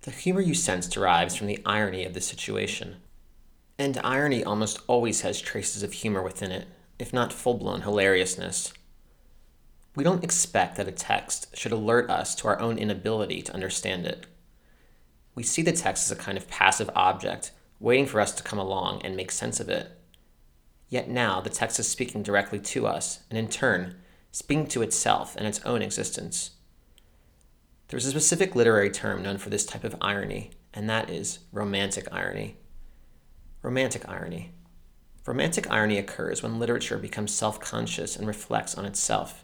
The 0.01 0.11
humor 0.11 0.41
you 0.41 0.53
sense 0.53 0.87
derives 0.87 1.35
from 1.35 1.47
the 1.47 1.61
irony 1.65 2.05
of 2.05 2.13
the 2.13 2.21
situation. 2.21 2.97
And 3.77 3.99
irony 4.05 4.43
almost 4.43 4.79
always 4.87 5.21
has 5.21 5.41
traces 5.41 5.83
of 5.83 5.91
humor 5.91 6.21
within 6.21 6.51
it, 6.51 6.67
if 6.97 7.11
not 7.11 7.33
full 7.33 7.55
blown 7.55 7.81
hilariousness. 7.81 8.71
We 9.95 10.03
don't 10.05 10.23
expect 10.23 10.77
that 10.77 10.87
a 10.87 10.93
text 10.93 11.57
should 11.57 11.73
alert 11.73 12.09
us 12.09 12.35
to 12.35 12.47
our 12.47 12.59
own 12.59 12.77
inability 12.77 13.41
to 13.41 13.53
understand 13.53 14.05
it. 14.05 14.25
We 15.35 15.43
see 15.43 15.61
the 15.61 15.73
text 15.73 16.09
as 16.09 16.17
a 16.17 16.21
kind 16.21 16.37
of 16.37 16.47
passive 16.47 16.89
object, 16.95 17.51
waiting 17.79 18.05
for 18.05 18.21
us 18.21 18.31
to 18.33 18.43
come 18.43 18.57
along 18.57 19.01
and 19.03 19.15
make 19.15 19.31
sense 19.31 19.59
of 19.59 19.69
it. 19.69 19.91
Yet 20.89 21.09
now 21.09 21.41
the 21.41 21.49
text 21.49 21.77
is 21.79 21.87
speaking 21.87 22.23
directly 22.23 22.59
to 22.59 22.87
us, 22.87 23.19
and 23.29 23.37
in 23.37 23.49
turn, 23.49 23.95
speaking 24.31 24.67
to 24.67 24.81
itself 24.81 25.35
and 25.35 25.45
its 25.45 25.63
own 25.65 25.81
existence. 25.81 26.51
There's 27.89 28.05
a 28.05 28.11
specific 28.11 28.55
literary 28.55 28.89
term 28.89 29.21
known 29.21 29.37
for 29.37 29.49
this 29.49 29.65
type 29.65 29.83
of 29.83 29.95
irony, 30.01 30.51
and 30.73 30.89
that 30.89 31.09
is 31.09 31.39
romantic 31.51 32.07
irony. 32.11 32.57
Romantic 33.61 34.07
irony. 34.07 34.51
Romantic 35.25 35.69
irony 35.71 35.97
occurs 35.97 36.43
when 36.43 36.59
literature 36.59 36.97
becomes 36.97 37.33
self 37.33 37.59
conscious 37.59 38.15
and 38.15 38.27
reflects 38.27 38.75
on 38.75 38.85
itself. 38.85 39.43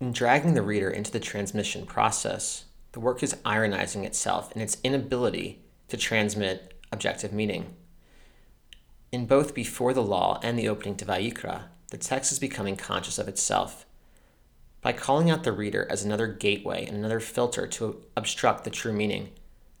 In 0.00 0.12
dragging 0.12 0.54
the 0.54 0.62
reader 0.62 0.90
into 0.90 1.10
the 1.10 1.18
transmission 1.18 1.86
process, 1.86 2.65
the 2.96 3.00
work 3.00 3.22
is 3.22 3.36
ironizing 3.44 4.06
itself 4.06 4.50
in 4.56 4.62
its 4.62 4.78
inability 4.82 5.60
to 5.86 5.98
transmit 5.98 6.80
objective 6.90 7.30
meaning. 7.30 7.74
In 9.12 9.26
both 9.26 9.54
Before 9.54 9.92
the 9.92 10.02
Law 10.02 10.40
and 10.42 10.58
the 10.58 10.70
opening 10.70 10.96
to 10.96 11.04
Vayikra, 11.04 11.64
the 11.90 11.98
text 11.98 12.32
is 12.32 12.38
becoming 12.38 12.74
conscious 12.74 13.18
of 13.18 13.28
itself. 13.28 13.84
By 14.80 14.92
calling 14.92 15.28
out 15.28 15.44
the 15.44 15.52
reader 15.52 15.86
as 15.90 16.06
another 16.06 16.26
gateway 16.26 16.86
and 16.86 16.96
another 16.96 17.20
filter 17.20 17.66
to 17.66 18.02
obstruct 18.16 18.64
the 18.64 18.70
true 18.70 18.94
meaning, 18.94 19.32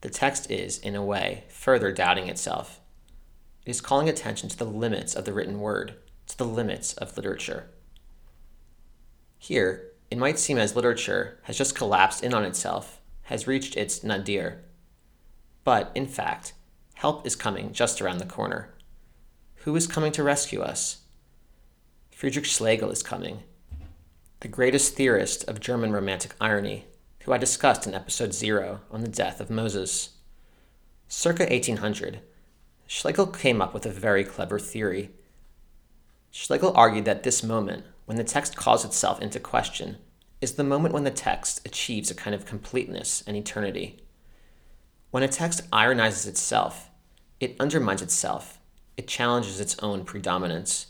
the 0.02 0.10
text 0.10 0.50
is, 0.50 0.76
in 0.76 0.94
a 0.94 1.02
way, 1.02 1.44
further 1.48 1.92
doubting 1.92 2.28
itself. 2.28 2.80
It 3.64 3.70
is 3.70 3.80
calling 3.80 4.10
attention 4.10 4.50
to 4.50 4.58
the 4.58 4.66
limits 4.66 5.14
of 5.14 5.24
the 5.24 5.32
written 5.32 5.58
word, 5.58 5.94
to 6.26 6.36
the 6.36 6.44
limits 6.44 6.92
of 6.92 7.16
literature. 7.16 7.70
Here, 9.38 9.92
it 10.10 10.18
might 10.18 10.38
seem 10.38 10.58
as 10.58 10.76
literature 10.76 11.40
has 11.44 11.56
just 11.56 11.74
collapsed 11.74 12.22
in 12.22 12.34
on 12.34 12.44
itself, 12.44 12.95
has 13.26 13.46
reached 13.46 13.76
its 13.76 14.04
nadir. 14.04 14.62
But, 15.64 15.90
in 15.94 16.06
fact, 16.06 16.52
help 16.94 17.26
is 17.26 17.34
coming 17.34 17.72
just 17.72 18.00
around 18.00 18.18
the 18.18 18.26
corner. 18.26 18.72
Who 19.64 19.74
is 19.74 19.86
coming 19.86 20.12
to 20.12 20.22
rescue 20.22 20.60
us? 20.60 21.02
Friedrich 22.10 22.46
Schlegel 22.46 22.90
is 22.90 23.02
coming, 23.02 23.42
the 24.40 24.48
greatest 24.48 24.94
theorist 24.94 25.42
of 25.48 25.60
German 25.60 25.92
Romantic 25.92 26.34
irony, 26.40 26.86
who 27.20 27.32
I 27.32 27.38
discussed 27.38 27.86
in 27.86 27.94
episode 27.94 28.32
0 28.32 28.80
on 28.92 29.00
the 29.00 29.08
death 29.08 29.40
of 29.40 29.50
Moses. 29.50 30.10
Circa 31.08 31.44
1800, 31.44 32.20
Schlegel 32.86 33.26
came 33.26 33.60
up 33.60 33.74
with 33.74 33.84
a 33.86 33.90
very 33.90 34.22
clever 34.22 34.60
theory. 34.60 35.10
Schlegel 36.30 36.72
argued 36.76 37.06
that 37.06 37.24
this 37.24 37.42
moment, 37.42 37.84
when 38.04 38.16
the 38.16 38.24
text 38.24 38.54
calls 38.54 38.84
itself 38.84 39.20
into 39.20 39.40
question, 39.40 39.98
is 40.46 40.52
the 40.52 40.62
moment 40.62 40.94
when 40.94 41.02
the 41.02 41.10
text 41.10 41.60
achieves 41.66 42.08
a 42.08 42.14
kind 42.14 42.32
of 42.32 42.46
completeness 42.46 43.20
and 43.26 43.36
eternity. 43.36 43.98
When 45.10 45.24
a 45.24 45.28
text 45.28 45.62
ironizes 45.72 46.24
itself, 46.24 46.88
it 47.40 47.56
undermines 47.58 48.00
itself, 48.00 48.60
it 48.96 49.08
challenges 49.08 49.58
its 49.58 49.76
own 49.80 50.04
predominance. 50.04 50.86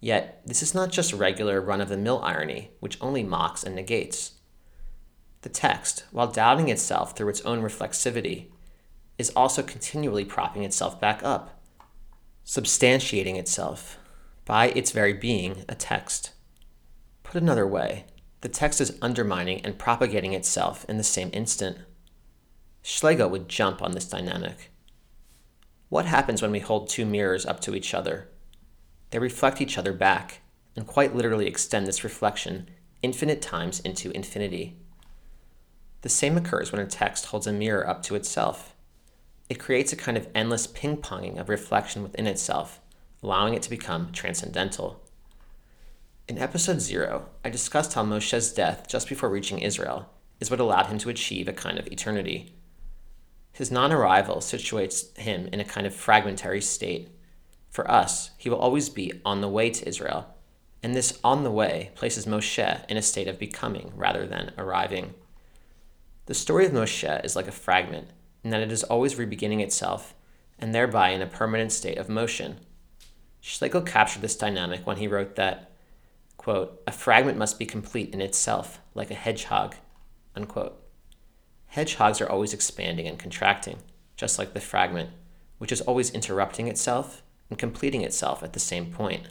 Yet, 0.00 0.42
this 0.44 0.62
is 0.62 0.74
not 0.74 0.92
just 0.92 1.14
regular 1.14 1.62
run 1.62 1.80
of 1.80 1.88
the 1.88 1.96
mill 1.96 2.20
irony, 2.22 2.72
which 2.80 2.98
only 3.00 3.22
mocks 3.22 3.64
and 3.64 3.74
negates. 3.74 4.32
The 5.40 5.48
text, 5.48 6.04
while 6.12 6.30
doubting 6.30 6.68
itself 6.68 7.16
through 7.16 7.30
its 7.30 7.40
own 7.46 7.62
reflexivity, 7.62 8.48
is 9.16 9.30
also 9.30 9.62
continually 9.62 10.26
propping 10.26 10.62
itself 10.62 11.00
back 11.00 11.22
up, 11.22 11.58
substantiating 12.44 13.36
itself 13.38 13.98
by 14.44 14.66
its 14.68 14.90
very 14.90 15.14
being 15.14 15.64
a 15.70 15.74
text. 15.74 16.32
Put 17.22 17.40
another 17.40 17.66
way, 17.66 18.04
the 18.40 18.48
text 18.48 18.80
is 18.80 18.96
undermining 19.02 19.64
and 19.64 19.78
propagating 19.78 20.32
itself 20.32 20.84
in 20.88 20.96
the 20.96 21.02
same 21.02 21.30
instant. 21.32 21.78
Schlegel 22.82 23.28
would 23.30 23.48
jump 23.48 23.82
on 23.82 23.92
this 23.92 24.08
dynamic. 24.08 24.70
What 25.88 26.06
happens 26.06 26.40
when 26.40 26.52
we 26.52 26.60
hold 26.60 26.88
two 26.88 27.04
mirrors 27.04 27.46
up 27.46 27.60
to 27.60 27.74
each 27.74 27.94
other? 27.94 28.28
They 29.10 29.18
reflect 29.18 29.60
each 29.60 29.78
other 29.78 29.92
back, 29.92 30.40
and 30.76 30.86
quite 30.86 31.16
literally 31.16 31.46
extend 31.46 31.86
this 31.86 32.04
reflection 32.04 32.68
infinite 33.02 33.42
times 33.42 33.80
into 33.80 34.10
infinity. 34.10 34.76
The 36.02 36.08
same 36.08 36.36
occurs 36.36 36.70
when 36.70 36.80
a 36.80 36.86
text 36.86 37.26
holds 37.26 37.46
a 37.46 37.52
mirror 37.52 37.88
up 37.88 38.02
to 38.04 38.14
itself. 38.14 38.76
It 39.48 39.58
creates 39.58 39.92
a 39.92 39.96
kind 39.96 40.16
of 40.16 40.28
endless 40.34 40.66
ping 40.66 40.98
ponging 40.98 41.38
of 41.38 41.48
reflection 41.48 42.02
within 42.02 42.26
itself, 42.26 42.80
allowing 43.22 43.54
it 43.54 43.62
to 43.62 43.70
become 43.70 44.12
transcendental. 44.12 45.02
In 46.28 46.36
episode 46.38 46.80
0, 46.82 47.26
I 47.42 47.48
discussed 47.48 47.94
how 47.94 48.04
Moshe's 48.04 48.52
death 48.52 48.86
just 48.86 49.08
before 49.08 49.30
reaching 49.30 49.60
Israel 49.60 50.10
is 50.40 50.50
what 50.50 50.60
allowed 50.60 50.86
him 50.86 50.98
to 50.98 51.08
achieve 51.08 51.48
a 51.48 51.54
kind 51.54 51.78
of 51.78 51.86
eternity. 51.86 52.54
His 53.50 53.70
non 53.70 53.92
arrival 53.92 54.36
situates 54.36 55.16
him 55.16 55.48
in 55.52 55.58
a 55.58 55.64
kind 55.64 55.86
of 55.86 55.94
fragmentary 55.94 56.60
state 56.60 57.08
for 57.70 57.90
us, 57.90 58.30
he 58.36 58.50
will 58.50 58.58
always 58.58 58.88
be 58.88 59.20
on 59.24 59.40
the 59.40 59.48
way 59.48 59.70
to 59.70 59.88
Israel, 59.88 60.34
and 60.82 60.94
this 60.94 61.18
on 61.22 61.44
the 61.44 61.50
way 61.50 61.92
places 61.94 62.26
Moshe 62.26 62.84
in 62.88 62.96
a 62.96 63.02
state 63.02 63.28
of 63.28 63.38
becoming 63.38 63.92
rather 63.94 64.26
than 64.26 64.52
arriving. 64.58 65.14
The 66.26 66.34
story 66.34 66.66
of 66.66 66.72
Moshe 66.72 67.24
is 67.24 67.36
like 67.36 67.48
a 67.48 67.52
fragment 67.52 68.08
in 68.44 68.50
that 68.50 68.60
it 68.60 68.72
is 68.72 68.84
always 68.84 69.14
rebeginning 69.14 69.60
itself 69.60 70.14
and 70.58 70.74
thereby 70.74 71.10
in 71.10 71.22
a 71.22 71.26
permanent 71.26 71.72
state 71.72 71.98
of 71.98 72.08
motion. 72.08 72.60
Schlegel 73.40 73.82
captured 73.82 74.22
this 74.22 74.36
dynamic 74.36 74.86
when 74.86 74.96
he 74.96 75.08
wrote 75.08 75.36
that, 75.36 75.70
quote, 76.48 76.80
a 76.86 76.92
fragment 76.92 77.36
must 77.36 77.58
be 77.58 77.66
complete 77.66 78.14
in 78.14 78.22
itself, 78.22 78.80
like 78.94 79.10
a 79.10 79.14
hedgehog, 79.14 79.74
unquote. 80.34 80.82
Hedgehogs 81.66 82.22
are 82.22 82.30
always 82.30 82.54
expanding 82.54 83.06
and 83.06 83.18
contracting, 83.18 83.76
just 84.16 84.38
like 84.38 84.54
the 84.54 84.60
fragment, 84.60 85.10
which 85.58 85.70
is 85.70 85.82
always 85.82 86.08
interrupting 86.08 86.66
itself 86.66 87.22
and 87.50 87.58
completing 87.58 88.00
itself 88.00 88.42
at 88.42 88.54
the 88.54 88.60
same 88.60 88.90
point. 88.90 89.28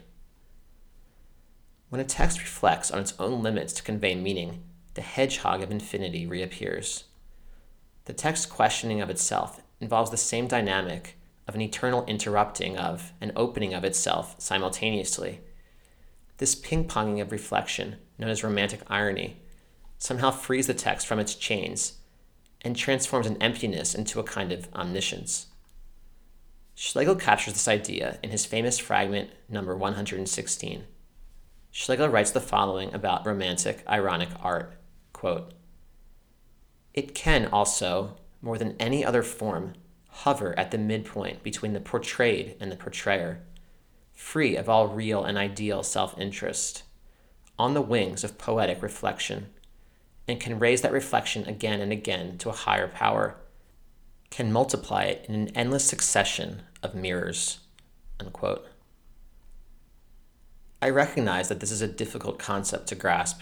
When 1.89 1.99
a 1.99 2.03
text 2.03 2.39
reflects 2.39 2.91
on 2.91 2.99
its 2.99 3.15
own 3.17 3.41
limits 3.41 3.73
to 3.73 3.81
convey 3.81 4.13
meaning, 4.13 4.61
the 4.93 5.01
hedgehog 5.01 5.63
of 5.63 5.71
infinity 5.71 6.27
reappears. 6.27 7.05
The 8.05 8.13
text 8.13 8.47
questioning 8.51 9.01
of 9.01 9.09
itself 9.09 9.59
involves 9.81 10.11
the 10.11 10.17
same 10.17 10.45
dynamic 10.45 11.17
of 11.47 11.55
an 11.55 11.61
eternal 11.61 12.05
interrupting 12.05 12.77
of 12.77 13.11
and 13.19 13.31
opening 13.35 13.73
of 13.73 13.83
itself 13.83 14.35
simultaneously. 14.37 15.41
This 16.37 16.55
ping 16.55 16.87
ponging 16.87 17.21
of 17.21 17.31
reflection, 17.31 17.97
known 18.17 18.29
as 18.29 18.43
romantic 18.43 18.81
irony, 18.87 19.41
somehow 19.97 20.31
frees 20.31 20.67
the 20.67 20.73
text 20.73 21.07
from 21.07 21.19
its 21.19 21.35
chains 21.35 21.93
and 22.61 22.75
transforms 22.75 23.27
an 23.27 23.41
emptiness 23.41 23.95
into 23.95 24.19
a 24.19 24.23
kind 24.23 24.51
of 24.51 24.67
omniscience. 24.73 25.47
Schlegel 26.75 27.15
captures 27.15 27.53
this 27.53 27.67
idea 27.67 28.19
in 28.21 28.29
his 28.29 28.45
famous 28.45 28.77
fragment 28.77 29.31
number 29.49 29.75
116. 29.75 30.83
Schlegel 31.71 32.09
writes 32.09 32.31
the 32.31 32.39
following 32.39 32.93
about 32.93 33.25
romantic, 33.25 33.83
ironic 33.87 34.29
art 34.41 34.77
quote, 35.17 35.53
It 36.93 37.15
can 37.15 37.47
also, 37.47 38.17
more 38.41 38.59
than 38.59 38.75
any 38.79 39.03
other 39.03 39.23
form, 39.23 39.73
hover 40.09 40.57
at 40.57 40.69
the 40.69 40.77
midpoint 40.77 41.41
between 41.41 41.73
the 41.73 41.79
portrayed 41.79 42.55
and 42.59 42.71
the 42.71 42.75
portrayer, 42.75 43.41
free 44.17 44.55
of 44.55 44.67
all 44.67 44.87
real 44.87 45.23
and 45.23 45.37
ideal 45.37 45.83
self 45.83 46.19
interest, 46.19 46.81
on 47.57 47.75
the 47.75 47.81
wings 47.81 48.23
of 48.23 48.37
poetic 48.37 48.81
reflection, 48.81 49.47
and 50.27 50.39
can 50.39 50.59
raise 50.59 50.81
that 50.81 50.91
reflection 50.91 51.45
again 51.45 51.79
and 51.79 51.91
again 51.91 52.37
to 52.39 52.49
a 52.49 52.53
higher 52.53 52.87
power, 52.87 53.37
can 54.31 54.51
multiply 54.51 55.03
it 55.03 55.23
in 55.29 55.35
an 55.35 55.47
endless 55.55 55.85
succession 55.85 56.63
of 56.81 56.95
mirrors. 56.95 57.59
Unquote. 58.19 58.67
I 60.81 60.89
recognize 60.89 61.47
that 61.49 61.59
this 61.59 61.71
is 61.71 61.81
a 61.81 61.87
difficult 61.87 62.39
concept 62.39 62.87
to 62.87 62.95
grasp. 62.95 63.41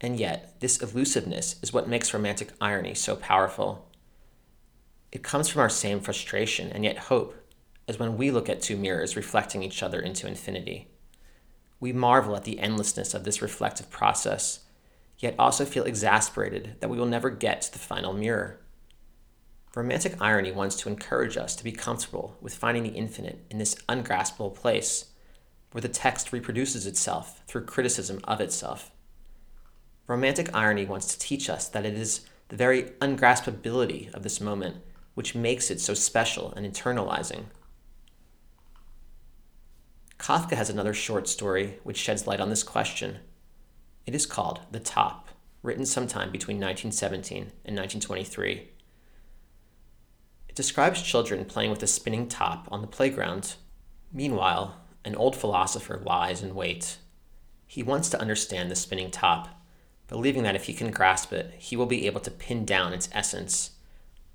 And 0.00 0.20
yet, 0.20 0.60
this 0.60 0.82
elusiveness 0.82 1.56
is 1.62 1.72
what 1.72 1.88
makes 1.88 2.12
romantic 2.12 2.50
irony 2.60 2.94
so 2.94 3.16
powerful. 3.16 3.90
It 5.10 5.22
comes 5.22 5.48
from 5.48 5.62
our 5.62 5.70
same 5.70 6.00
frustration 6.00 6.70
and 6.70 6.84
yet 6.84 6.98
hope, 6.98 7.34
as 7.88 7.98
when 7.98 8.16
we 8.16 8.30
look 8.30 8.48
at 8.48 8.62
two 8.62 8.76
mirrors 8.76 9.16
reflecting 9.16 9.62
each 9.62 9.82
other 9.82 10.00
into 10.00 10.26
infinity. 10.26 10.88
We 11.80 11.92
marvel 11.92 12.36
at 12.36 12.44
the 12.44 12.60
endlessness 12.60 13.14
of 13.14 13.24
this 13.24 13.42
reflective 13.42 13.90
process, 13.90 14.60
yet 15.18 15.34
also 15.38 15.64
feel 15.64 15.84
exasperated 15.84 16.76
that 16.80 16.88
we 16.88 16.98
will 16.98 17.06
never 17.06 17.30
get 17.30 17.62
to 17.62 17.72
the 17.72 17.78
final 17.78 18.12
mirror. 18.12 18.60
Romantic 19.74 20.20
irony 20.20 20.52
wants 20.52 20.76
to 20.76 20.88
encourage 20.88 21.36
us 21.36 21.56
to 21.56 21.64
be 21.64 21.72
comfortable 21.72 22.36
with 22.40 22.54
finding 22.54 22.82
the 22.82 22.90
infinite 22.90 23.44
in 23.50 23.58
this 23.58 23.76
ungraspable 23.88 24.50
place, 24.50 25.06
where 25.70 25.82
the 25.82 25.88
text 25.88 26.32
reproduces 26.32 26.86
itself 26.86 27.42
through 27.46 27.64
criticism 27.64 28.20
of 28.24 28.40
itself. 28.40 28.90
Romantic 30.06 30.54
irony 30.54 30.84
wants 30.84 31.06
to 31.12 31.18
teach 31.18 31.48
us 31.48 31.68
that 31.68 31.86
it 31.86 31.94
is 31.94 32.26
the 32.48 32.56
very 32.56 32.82
ungraspability 33.00 34.12
of 34.12 34.22
this 34.22 34.40
moment 34.40 34.76
which 35.14 35.34
makes 35.34 35.70
it 35.70 35.80
so 35.80 35.94
special 35.94 36.52
and 36.54 36.66
internalizing. 36.66 37.44
Kafka 40.22 40.52
has 40.54 40.70
another 40.70 40.94
short 40.94 41.26
story 41.26 41.80
which 41.82 41.96
sheds 41.96 42.28
light 42.28 42.40
on 42.40 42.48
this 42.48 42.62
question. 42.62 43.18
It 44.06 44.14
is 44.14 44.24
called 44.24 44.60
The 44.70 44.78
Top, 44.78 45.30
written 45.64 45.84
sometime 45.84 46.30
between 46.30 46.58
1917 46.58 47.38
and 47.64 47.76
1923. 47.76 48.68
It 50.48 50.54
describes 50.54 51.02
children 51.02 51.44
playing 51.44 51.72
with 51.72 51.82
a 51.82 51.88
spinning 51.88 52.28
top 52.28 52.68
on 52.70 52.82
the 52.82 52.86
playground. 52.86 53.56
Meanwhile, 54.12 54.76
an 55.04 55.16
old 55.16 55.34
philosopher 55.34 56.00
lies 56.04 56.40
in 56.40 56.54
wait. 56.54 56.98
He 57.66 57.82
wants 57.82 58.08
to 58.10 58.20
understand 58.20 58.70
the 58.70 58.76
spinning 58.76 59.10
top, 59.10 59.48
believing 60.06 60.44
that 60.44 60.54
if 60.54 60.66
he 60.66 60.72
can 60.72 60.92
grasp 60.92 61.32
it, 61.32 61.52
he 61.58 61.74
will 61.74 61.86
be 61.86 62.06
able 62.06 62.20
to 62.20 62.30
pin 62.30 62.64
down 62.64 62.92
its 62.92 63.08
essence 63.10 63.72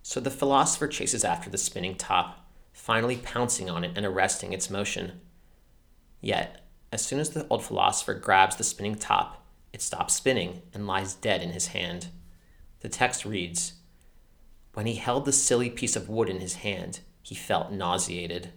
so 0.01 0.19
the 0.19 0.31
philosopher 0.31 0.87
chases 0.89 1.23
after 1.23 1.49
the 1.49 1.57
spinning 1.57 1.95
top, 1.95 2.45
finally 2.73 3.15
pouncing 3.15 3.69
on 3.69 3.85
it 3.85 3.91
and 3.95 4.05
arresting 4.05 4.51
its 4.51 4.69
motion. 4.69 5.21
Yet, 6.21 6.65
as 6.91 7.05
soon 7.05 7.19
as 7.19 7.31
the 7.31 7.47
old 7.49 7.63
philosopher 7.63 8.13
grabs 8.13 8.55
the 8.55 8.63
spinning 8.63 8.95
top, 8.95 9.45
it 9.73 9.81
stops 9.81 10.15
spinning 10.15 10.61
and 10.73 10.87
lies 10.87 11.13
dead 11.13 11.41
in 11.41 11.51
his 11.51 11.67
hand. 11.67 12.07
The 12.79 12.89
text 12.89 13.25
reads 13.25 13.73
When 14.73 14.85
he 14.85 14.95
held 14.95 15.25
the 15.25 15.31
silly 15.31 15.69
piece 15.69 15.95
of 15.95 16.09
wood 16.09 16.29
in 16.29 16.39
his 16.39 16.55
hand, 16.55 17.01
he 17.21 17.35
felt 17.35 17.71
nauseated. 17.71 18.51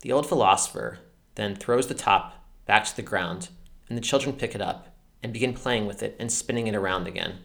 The 0.00 0.12
old 0.12 0.26
philosopher 0.26 0.98
then 1.34 1.54
throws 1.54 1.86
the 1.86 1.94
top 1.94 2.44
back 2.64 2.84
to 2.86 2.96
the 2.96 3.02
ground, 3.02 3.50
and 3.88 3.98
the 3.98 4.02
children 4.02 4.34
pick 4.34 4.54
it 4.54 4.62
up 4.62 4.96
and 5.22 5.32
begin 5.32 5.52
playing 5.52 5.86
with 5.86 6.02
it 6.02 6.16
and 6.18 6.32
spinning 6.32 6.66
it 6.66 6.74
around 6.74 7.06
again. 7.06 7.40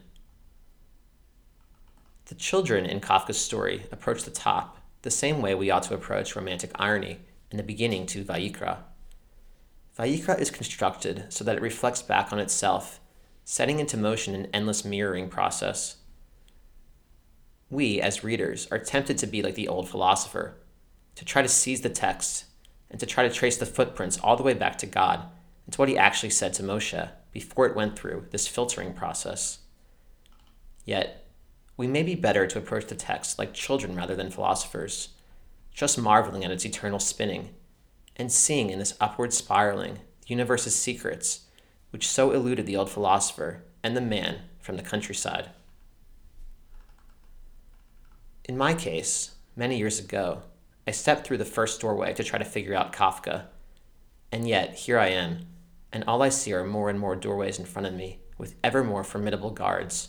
The 2.26 2.34
children 2.34 2.86
in 2.86 3.00
Kafka's 3.00 3.38
story 3.38 3.86
approach 3.92 4.24
the 4.24 4.30
top 4.30 4.78
the 5.02 5.10
same 5.10 5.40
way 5.40 5.54
we 5.54 5.70
ought 5.70 5.84
to 5.84 5.94
approach 5.94 6.34
romantic 6.34 6.72
irony 6.74 7.18
in 7.50 7.56
the 7.56 7.62
beginning 7.62 8.06
to 8.06 8.24
Vayikra. 8.24 8.78
Vayikra 9.98 10.38
is 10.40 10.50
constructed 10.50 11.26
so 11.30 11.44
that 11.44 11.56
it 11.56 11.62
reflects 11.62 12.02
back 12.02 12.32
on 12.32 12.38
itself, 12.38 13.00
setting 13.44 13.78
into 13.78 13.96
motion 13.96 14.34
an 14.34 14.48
endless 14.52 14.84
mirroring 14.84 15.28
process. 15.28 15.96
We, 17.70 18.00
as 18.00 18.22
readers, 18.22 18.68
are 18.70 18.78
tempted 18.78 19.18
to 19.18 19.26
be 19.26 19.42
like 19.42 19.54
the 19.54 19.68
old 19.68 19.88
philosopher, 19.88 20.58
to 21.14 21.24
try 21.24 21.42
to 21.42 21.48
seize 21.48 21.80
the 21.80 21.88
text 21.88 22.44
and 22.90 23.00
to 23.00 23.06
try 23.06 23.26
to 23.26 23.34
trace 23.34 23.56
the 23.56 23.66
footprints 23.66 24.18
all 24.18 24.36
the 24.36 24.42
way 24.42 24.54
back 24.54 24.76
to 24.78 24.86
God 24.86 25.28
and 25.64 25.72
to 25.72 25.78
what 25.80 25.88
he 25.88 25.98
actually 25.98 26.30
said 26.30 26.52
to 26.54 26.62
Moshe 26.62 27.10
before 27.32 27.66
it 27.66 27.74
went 27.74 27.98
through 27.98 28.26
this 28.30 28.46
filtering 28.46 28.92
process. 28.92 29.58
Yet, 30.84 31.26
we 31.76 31.86
may 31.86 32.02
be 32.02 32.14
better 32.14 32.46
to 32.46 32.58
approach 32.58 32.86
the 32.86 32.94
text 32.94 33.38
like 33.38 33.52
children 33.52 33.96
rather 33.96 34.14
than 34.14 34.30
philosophers, 34.30 35.08
just 35.76 35.96
marveling 35.96 36.44
at 36.44 36.50
its 36.50 36.64
eternal 36.64 36.98
spinning, 36.98 37.50
and 38.16 38.32
seeing 38.32 38.70
in 38.70 38.80
this 38.80 38.96
upward 39.00 39.32
spiraling 39.32 39.94
the 39.94 40.26
universe's 40.26 40.74
secrets, 40.74 41.42
which 41.90 42.08
so 42.08 42.32
eluded 42.32 42.66
the 42.66 42.76
old 42.76 42.90
philosopher 42.90 43.62
and 43.84 43.96
the 43.96 44.00
man 44.00 44.38
from 44.58 44.76
the 44.76 44.82
countryside. 44.82 45.50
In 48.46 48.56
my 48.56 48.74
case, 48.74 49.36
many 49.54 49.76
years 49.76 50.00
ago, 50.00 50.42
I 50.88 50.90
stepped 50.90 51.26
through 51.26 51.38
the 51.38 51.44
first 51.44 51.80
doorway 51.80 52.14
to 52.14 52.24
try 52.24 52.40
to 52.40 52.44
figure 52.44 52.74
out 52.74 52.92
Kafka, 52.92 53.44
and 54.32 54.48
yet 54.48 54.74
here 54.74 54.98
I 54.98 55.08
am, 55.08 55.46
and 55.92 56.02
all 56.08 56.22
I 56.22 56.30
see 56.30 56.52
are 56.52 56.64
more 56.64 56.90
and 56.90 56.98
more 56.98 57.14
doorways 57.14 57.58
in 57.58 57.66
front 57.66 57.86
of 57.86 57.94
me 57.94 58.20
with 58.38 58.56
ever 58.64 58.82
more 58.82 59.04
formidable 59.04 59.50
guards 59.50 60.08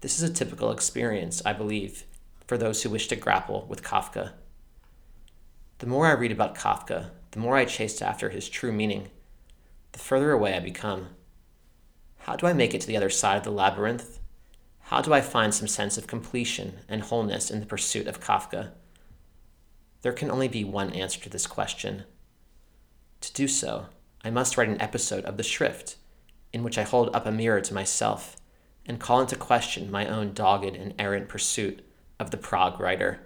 this 0.00 0.16
is 0.16 0.28
a 0.28 0.32
typical 0.32 0.72
experience, 0.72 1.42
I 1.44 1.52
believe, 1.52 2.04
for 2.50 2.58
those 2.58 2.82
who 2.82 2.90
wish 2.90 3.06
to 3.06 3.14
grapple 3.14 3.64
with 3.68 3.84
Kafka. 3.84 4.32
The 5.78 5.86
more 5.86 6.08
I 6.08 6.14
read 6.14 6.32
about 6.32 6.56
Kafka, 6.56 7.10
the 7.30 7.38
more 7.38 7.56
I 7.56 7.64
chase 7.64 8.02
after 8.02 8.30
his 8.30 8.48
true 8.48 8.72
meaning, 8.72 9.06
the 9.92 10.00
further 10.00 10.32
away 10.32 10.56
I 10.56 10.58
become. 10.58 11.10
How 12.18 12.34
do 12.34 12.48
I 12.48 12.52
make 12.52 12.74
it 12.74 12.80
to 12.80 12.88
the 12.88 12.96
other 12.96 13.08
side 13.08 13.36
of 13.36 13.44
the 13.44 13.52
labyrinth? 13.52 14.18
How 14.80 15.00
do 15.00 15.12
I 15.12 15.20
find 15.20 15.54
some 15.54 15.68
sense 15.68 15.96
of 15.96 16.08
completion 16.08 16.80
and 16.88 17.02
wholeness 17.02 17.52
in 17.52 17.60
the 17.60 17.66
pursuit 17.66 18.08
of 18.08 18.20
Kafka? 18.20 18.72
There 20.02 20.12
can 20.12 20.28
only 20.28 20.48
be 20.48 20.64
one 20.64 20.90
answer 20.90 21.20
to 21.20 21.30
this 21.30 21.46
question. 21.46 22.02
To 23.20 23.32
do 23.32 23.46
so, 23.46 23.86
I 24.24 24.30
must 24.30 24.56
write 24.56 24.68
an 24.68 24.80
episode 24.80 25.24
of 25.24 25.36
The 25.36 25.44
Schrift, 25.44 25.94
in 26.52 26.64
which 26.64 26.78
I 26.78 26.82
hold 26.82 27.14
up 27.14 27.26
a 27.26 27.30
mirror 27.30 27.60
to 27.60 27.74
myself 27.74 28.36
and 28.86 28.98
call 28.98 29.20
into 29.20 29.36
question 29.36 29.88
my 29.88 30.08
own 30.08 30.32
dogged 30.32 30.74
and 30.74 30.94
errant 30.98 31.28
pursuit 31.28 31.86
of 32.20 32.30
the 32.30 32.36
Prague 32.36 32.78
writer. 32.78 33.18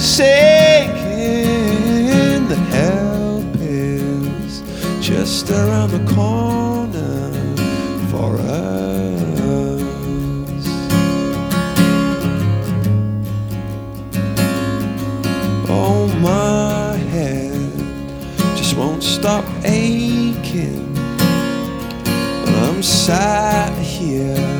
In? 0.00 0.88
The 2.48 2.56
help 2.56 3.44
is 3.60 4.62
just 5.00 5.50
around 5.50 5.90
the 5.90 6.04
corner 6.14 7.30
for 8.10 8.38
us. 8.38 9.82
Oh, 15.68 16.08
my 16.20 16.96
head 16.96 17.52
just 18.56 18.76
won't 18.76 19.02
stop 19.02 19.44
aching. 19.64 20.96
And 22.46 22.56
I'm 22.56 22.82
sat 22.82 23.76
here 23.76 24.58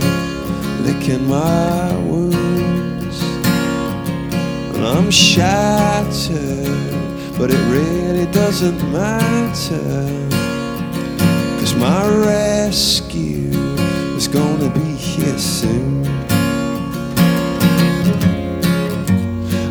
licking 0.84 1.26
my 1.26 1.96
I'm 5.00 5.10
shattered, 5.10 6.66
but 7.38 7.50
it 7.50 7.58
really 7.72 8.30
doesn't 8.32 8.76
matter. 8.92 10.04
Cause 11.58 11.74
my 11.74 12.06
rescue 12.06 13.48
is 14.14 14.28
gonna 14.28 14.68
be 14.68 14.94
here 14.94 15.38
soon. 15.38 16.04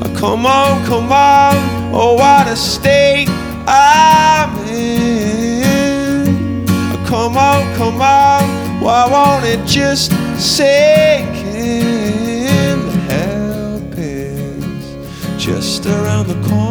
Ah, 0.02 0.12
come 0.18 0.48
on, 0.48 0.84
come 0.88 1.12
on, 1.12 1.94
oh 1.94 2.16
what 2.16 2.48
a 2.48 2.56
state 2.56 3.30
I'm 3.68 4.58
in. 4.68 6.66
Ah, 6.68 7.06
come 7.06 7.38
on, 7.38 7.76
come 7.78 8.02
on, 8.02 8.82
why 8.82 9.06
won't 9.08 9.46
it 9.46 9.64
just 9.68 10.12
sink 10.40 11.39
just 15.50 15.84
around 15.88 16.28
the 16.28 16.48
corner 16.48 16.69